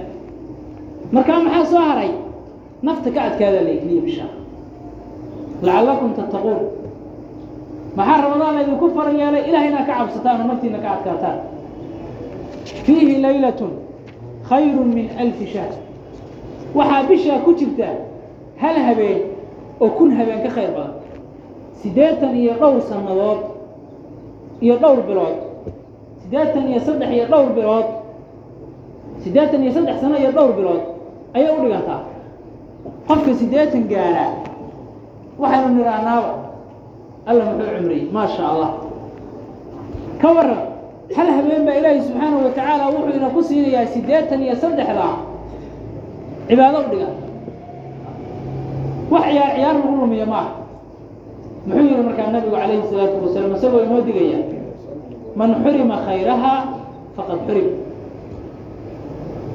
Markaa 1.15 1.39
maxaa 1.45 1.65
soo 1.71 1.79
haray? 1.89 2.11
Nafta 2.86 3.09
ka 3.15 3.19
adkaada 3.27 3.59
laykliya 3.67 4.01
bishaa. 4.07 4.31
Lacallakum 5.65 6.11
tattaquun. 6.17 6.59
Maxaa 7.97 8.21
ramadaan 8.23 8.55
laydinku 8.57 8.86
faran 8.95 9.15
yeelay 9.21 9.43
ilaah 9.49 9.65
inaad 9.69 9.86
ka 9.89 9.93
cabsataan 9.99 10.38
oo 10.41 10.47
naftiina 10.51 10.79
ka 10.84 10.89
adkaataan 10.95 11.38
fiihi 12.66 13.22
laylatun 13.22 13.72
khayrun 14.49 14.88
min 14.93 15.09
alfi 15.20 15.47
shahr. 15.53 15.72
Waxaa 16.76 17.03
bishaa 17.09 17.39
ku 17.45 17.53
jirta 17.53 17.89
hal 18.61 18.76
habeen 18.88 19.22
oo 19.80 19.89
kun 19.89 20.11
habeen 20.18 20.41
ka 20.43 20.49
khayr 20.49 20.72
badan 20.76 20.93
siddeetan 21.82 22.36
iyo 22.36 22.53
dhowr 22.59 22.82
sannadood 22.82 23.39
iyo 24.61 24.76
dhowr 24.82 25.01
bilood 25.07 25.36
siddeetan 26.24 26.66
iyo 26.72 26.80
saddex 26.80 27.09
iyo 27.11 27.26
dhowr 27.32 27.49
bilood 27.57 27.88
siddeetan 29.24 29.64
iyo 29.64 29.72
saddex 29.74 29.95
sano 30.01 30.16
iyo 30.18 30.32
dhowr 30.32 30.53
bilood 30.57 30.82
ayay 31.36 31.51
u 31.51 31.61
dhigantaa 31.64 32.01
qofka 33.07 33.32
siddeetan 33.39 33.84
gaadhaa 33.91 34.32
waxaynu 35.39 35.70
nidhaahnaaba 35.78 36.32
alla 37.30 37.43
muxuu 37.45 37.76
cumriyey 37.78 38.05
maa 38.16 38.28
sha 38.28 38.43
allah. 38.51 38.72
Ka 40.22 40.28
waran 40.36 40.61
hal 41.16 41.28
habeen 41.38 41.66
baa 41.66 41.74
ilaahi 41.80 42.01
subxaanahu 42.01 42.43
wa 42.45 42.49
tacaala 42.51 42.86
wuxuu 42.93 43.16
ina 43.18 43.30
ku 43.30 43.41
siinayaa 43.43 43.86
siddeetan 43.93 44.41
iyo 44.43 44.56
saddexdaa 44.56 45.16
cibaado 46.47 46.78
u 46.80 46.89
dhigan 46.91 47.14
wax 49.12 49.24
ciyaar 49.32 49.51
ciyaar 49.56 49.76
lagu 49.76 49.95
lumiyo 50.01 50.26
maaha. 50.26 50.51
Muxuu 51.68 51.86
yihi 51.88 52.04
markaa 52.08 52.32
nabigu 52.34 52.56
calayhi 52.56 52.84
salaatu 52.89 53.16
wasalaam 53.26 53.56
isagoo 53.56 53.82
inoo 53.86 54.01
digaya 54.08 54.39
man 55.39 55.51
xurima 55.64 55.97
khayraha 56.06 56.54
faqad 57.16 57.39
xurim. 57.47 57.68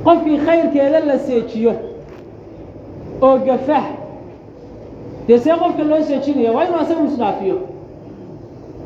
Qofkii 0.05 0.39
khayrkeeda 0.47 1.01
la 1.09 1.17
seejiyo 1.27 1.73
oo 3.27 3.37
gafah 3.47 3.85
dee 5.27 5.39
see 5.39 5.51
qofka 5.63 5.83
loo 5.91 6.01
seejinaya 6.09 6.53
waa 6.57 6.65
inuu 6.65 6.81
asagu 6.83 7.05
isdhaafiyo 7.11 7.57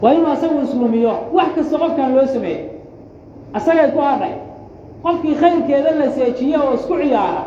waa 0.03 0.13
inuu 0.15 0.27
asagu 0.35 0.61
islumiyo 0.67 1.13
wax 1.37 1.49
kasta 1.57 1.77
qofkan 1.83 2.15
loo 2.15 2.27
sameeyo 2.35 2.65
asagay 3.57 3.89
ku 3.95 3.99
hadhay 4.01 4.35
qofkii 5.05 5.35
khayrkeeda 5.41 5.91
la 6.01 6.07
seejiye 6.17 6.57
oo 6.65 6.75
isku 6.79 6.95
ciyaara 7.03 7.43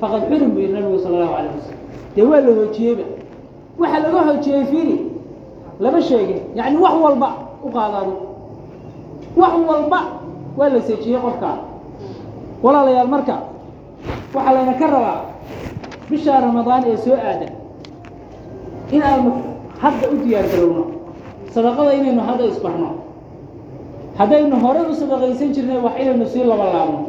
faqad 0.00 0.22
xurim 0.30 0.50
buu 0.54 0.60
yihi 0.60 0.72
nabigu 0.72 0.98
sala 1.02 1.14
allahu 1.16 1.34
alayh 1.38 1.50
wasalam 1.56 1.78
dee 2.16 2.22
waa 2.30 2.40
la 2.40 2.50
hoojiyeyba? 2.58 3.04
Waxa 3.78 3.98
laga 4.04 4.20
hoojiyey 4.28 4.64
fiiri 4.70 4.96
lama 5.80 6.00
sheegin. 6.02 6.40
Yacni 6.58 6.76
wax 6.84 6.94
walba 7.04 7.28
u 7.64 7.68
qaadaado 7.76 8.12
wax 9.40 9.52
walba 9.68 9.98
waa 10.58 10.68
la 10.74 10.80
seejiyey 10.88 11.18
qofkaa 11.24 11.56
walaalayaal 12.62 13.08
marka 13.14 13.34
waxaa 14.34 14.52
layna 14.54 14.72
ka 14.80 14.86
rabaa 14.94 15.20
bishaa 16.10 16.40
ramadaan 16.40 16.82
ee 16.90 16.96
soo 17.04 17.14
aadan. 17.28 17.52
In 18.94 19.02
aanu 19.02 19.32
hadda 19.82 20.06
u 20.12 20.16
diyaar 20.24 20.46
garowno 20.52 20.84
sadaqada 21.58 21.92
inaynu 21.98 22.22
hadda 22.28 22.44
isbarno. 22.52 22.90
Haddaynu 24.18 24.56
horey 24.64 24.84
u 24.90 24.94
sadaqaysan 25.00 25.50
jirnay 25.54 25.78
wax 25.86 25.94
inaynu 26.02 26.26
sii 26.32 26.44
labalaabno 26.50 27.00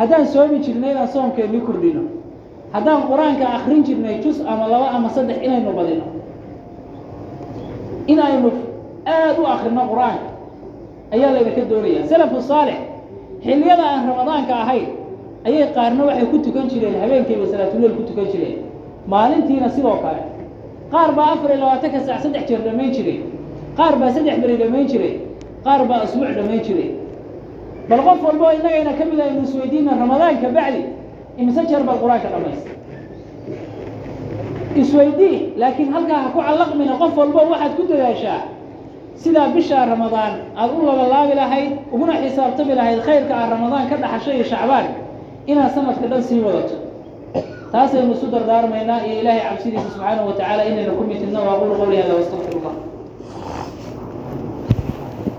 haddaan 0.00 0.26
soomi 0.32 0.58
jirnay 0.64 0.90
inaan 0.94 1.08
soomkeennii 1.14 1.60
kordhino. 1.68 2.02
Haddaan 2.74 3.00
qur'aanka 3.10 3.44
akrin 3.56 3.80
jirnay 3.86 4.16
jus 4.24 4.38
ama 4.52 4.64
laba 4.72 4.86
ama 4.96 5.08
saddex 5.16 5.36
inaynu 5.46 5.70
badino. 5.78 6.04
In 8.06 8.18
aynu 8.26 8.50
aada 9.06 9.40
u 9.42 9.46
akrino 9.54 9.82
qur'aanka. 9.92 10.28
Ayaa 11.14 11.30
laydinka 11.34 11.62
doonaya 11.70 12.02
salafu 12.10 12.38
saalix 12.50 12.76
xilliyada 13.44 13.84
aan 13.92 14.02
ramadaanka 14.10 14.54
ahayn 14.64 14.86
ayay 15.46 15.66
qaarna 15.76 16.02
waxay 16.08 16.26
ku 16.32 16.36
tukan 16.44 16.66
jireen 16.70 16.96
habeenkiiba 17.02 17.46
salaatuleel 17.52 17.92
ku 17.98 18.02
tukan 18.08 18.26
jireen. 18.32 18.58
Maalintiina 19.12 19.68
sidoo 19.76 19.96
kale 20.04 20.22
qaar 20.92 21.10
baa 21.16 21.30
afar 21.34 21.50
iyo 21.50 21.60
labaatanka 21.62 22.00
saac 22.06 22.20
saddex 22.24 22.44
jeer 22.48 22.60
dhammayn 22.66 22.90
jiray 22.96 23.18
qaar 23.78 23.94
baa 24.00 24.10
saddex 24.14 24.36
beri 24.42 24.56
dhammayn 24.60 24.86
jiray 24.92 25.14
qaar 25.66 25.80
baa 25.90 26.00
asbuuc 26.04 26.30
dhammayn 26.38 26.62
jiray. 26.66 26.90
Bal 27.88 28.00
qof 28.06 28.18
walbo 28.26 28.46
innagayna 28.56 28.92
ka 28.98 29.04
mid 29.10 29.20
aynu 29.24 29.40
isweydiina 29.46 29.90
ramadaanka 30.02 30.48
bacdi 30.56 30.82
imise 31.40 31.62
jeer 31.70 31.82
baad 31.88 31.98
qur'aanka 32.02 32.28
dhammaysa 32.34 32.68
isweydii 34.82 35.36
laakiin 35.60 35.92
halkaa 35.94 36.20
ha 36.24 36.28
ku 36.34 36.40
callaqmina 36.46 36.94
qof 37.02 37.12
walbo 37.20 37.38
waxaad 37.52 37.72
ku 37.76 37.82
dadaashaa 37.90 38.40
sidaa 39.22 39.48
bishaa 39.54 39.84
ramadaan 39.92 40.32
aada 40.60 40.72
u 40.78 40.86
labalaabi 40.88 41.34
lahayd 41.40 41.70
uguna 41.94 42.14
xisaabtami 42.22 42.74
lahayd 42.78 43.00
khayrka 43.06 43.34
aad 43.40 43.50
ramadaan 43.54 43.84
ka 43.90 43.96
dhaxasho 44.02 44.30
iyo 44.36 44.44
shacbaan 44.52 44.86
inaad 45.50 45.70
sanadka 45.74 46.06
dhan 46.10 46.22
sii 46.28 46.40
wadato. 46.46 46.76
Taasaynu 47.72 48.12
isu 48.16 48.26
dardaarmaynaa 48.34 49.00
iyo 49.06 49.14
ilaahay 49.20 49.40
cabsidiisa 49.48 49.88
subxaanahu 49.92 50.26
wa 50.28 50.32
tacaala 50.36 50.62
inayna 50.70 50.92
ku 50.98 51.02
mitidna 51.10 51.40
wa 51.46 51.50
aqulu 51.56 51.74
qawli 51.80 51.96
hada 52.02 52.14
wastaqfir 52.18 52.54
allah 52.58 52.74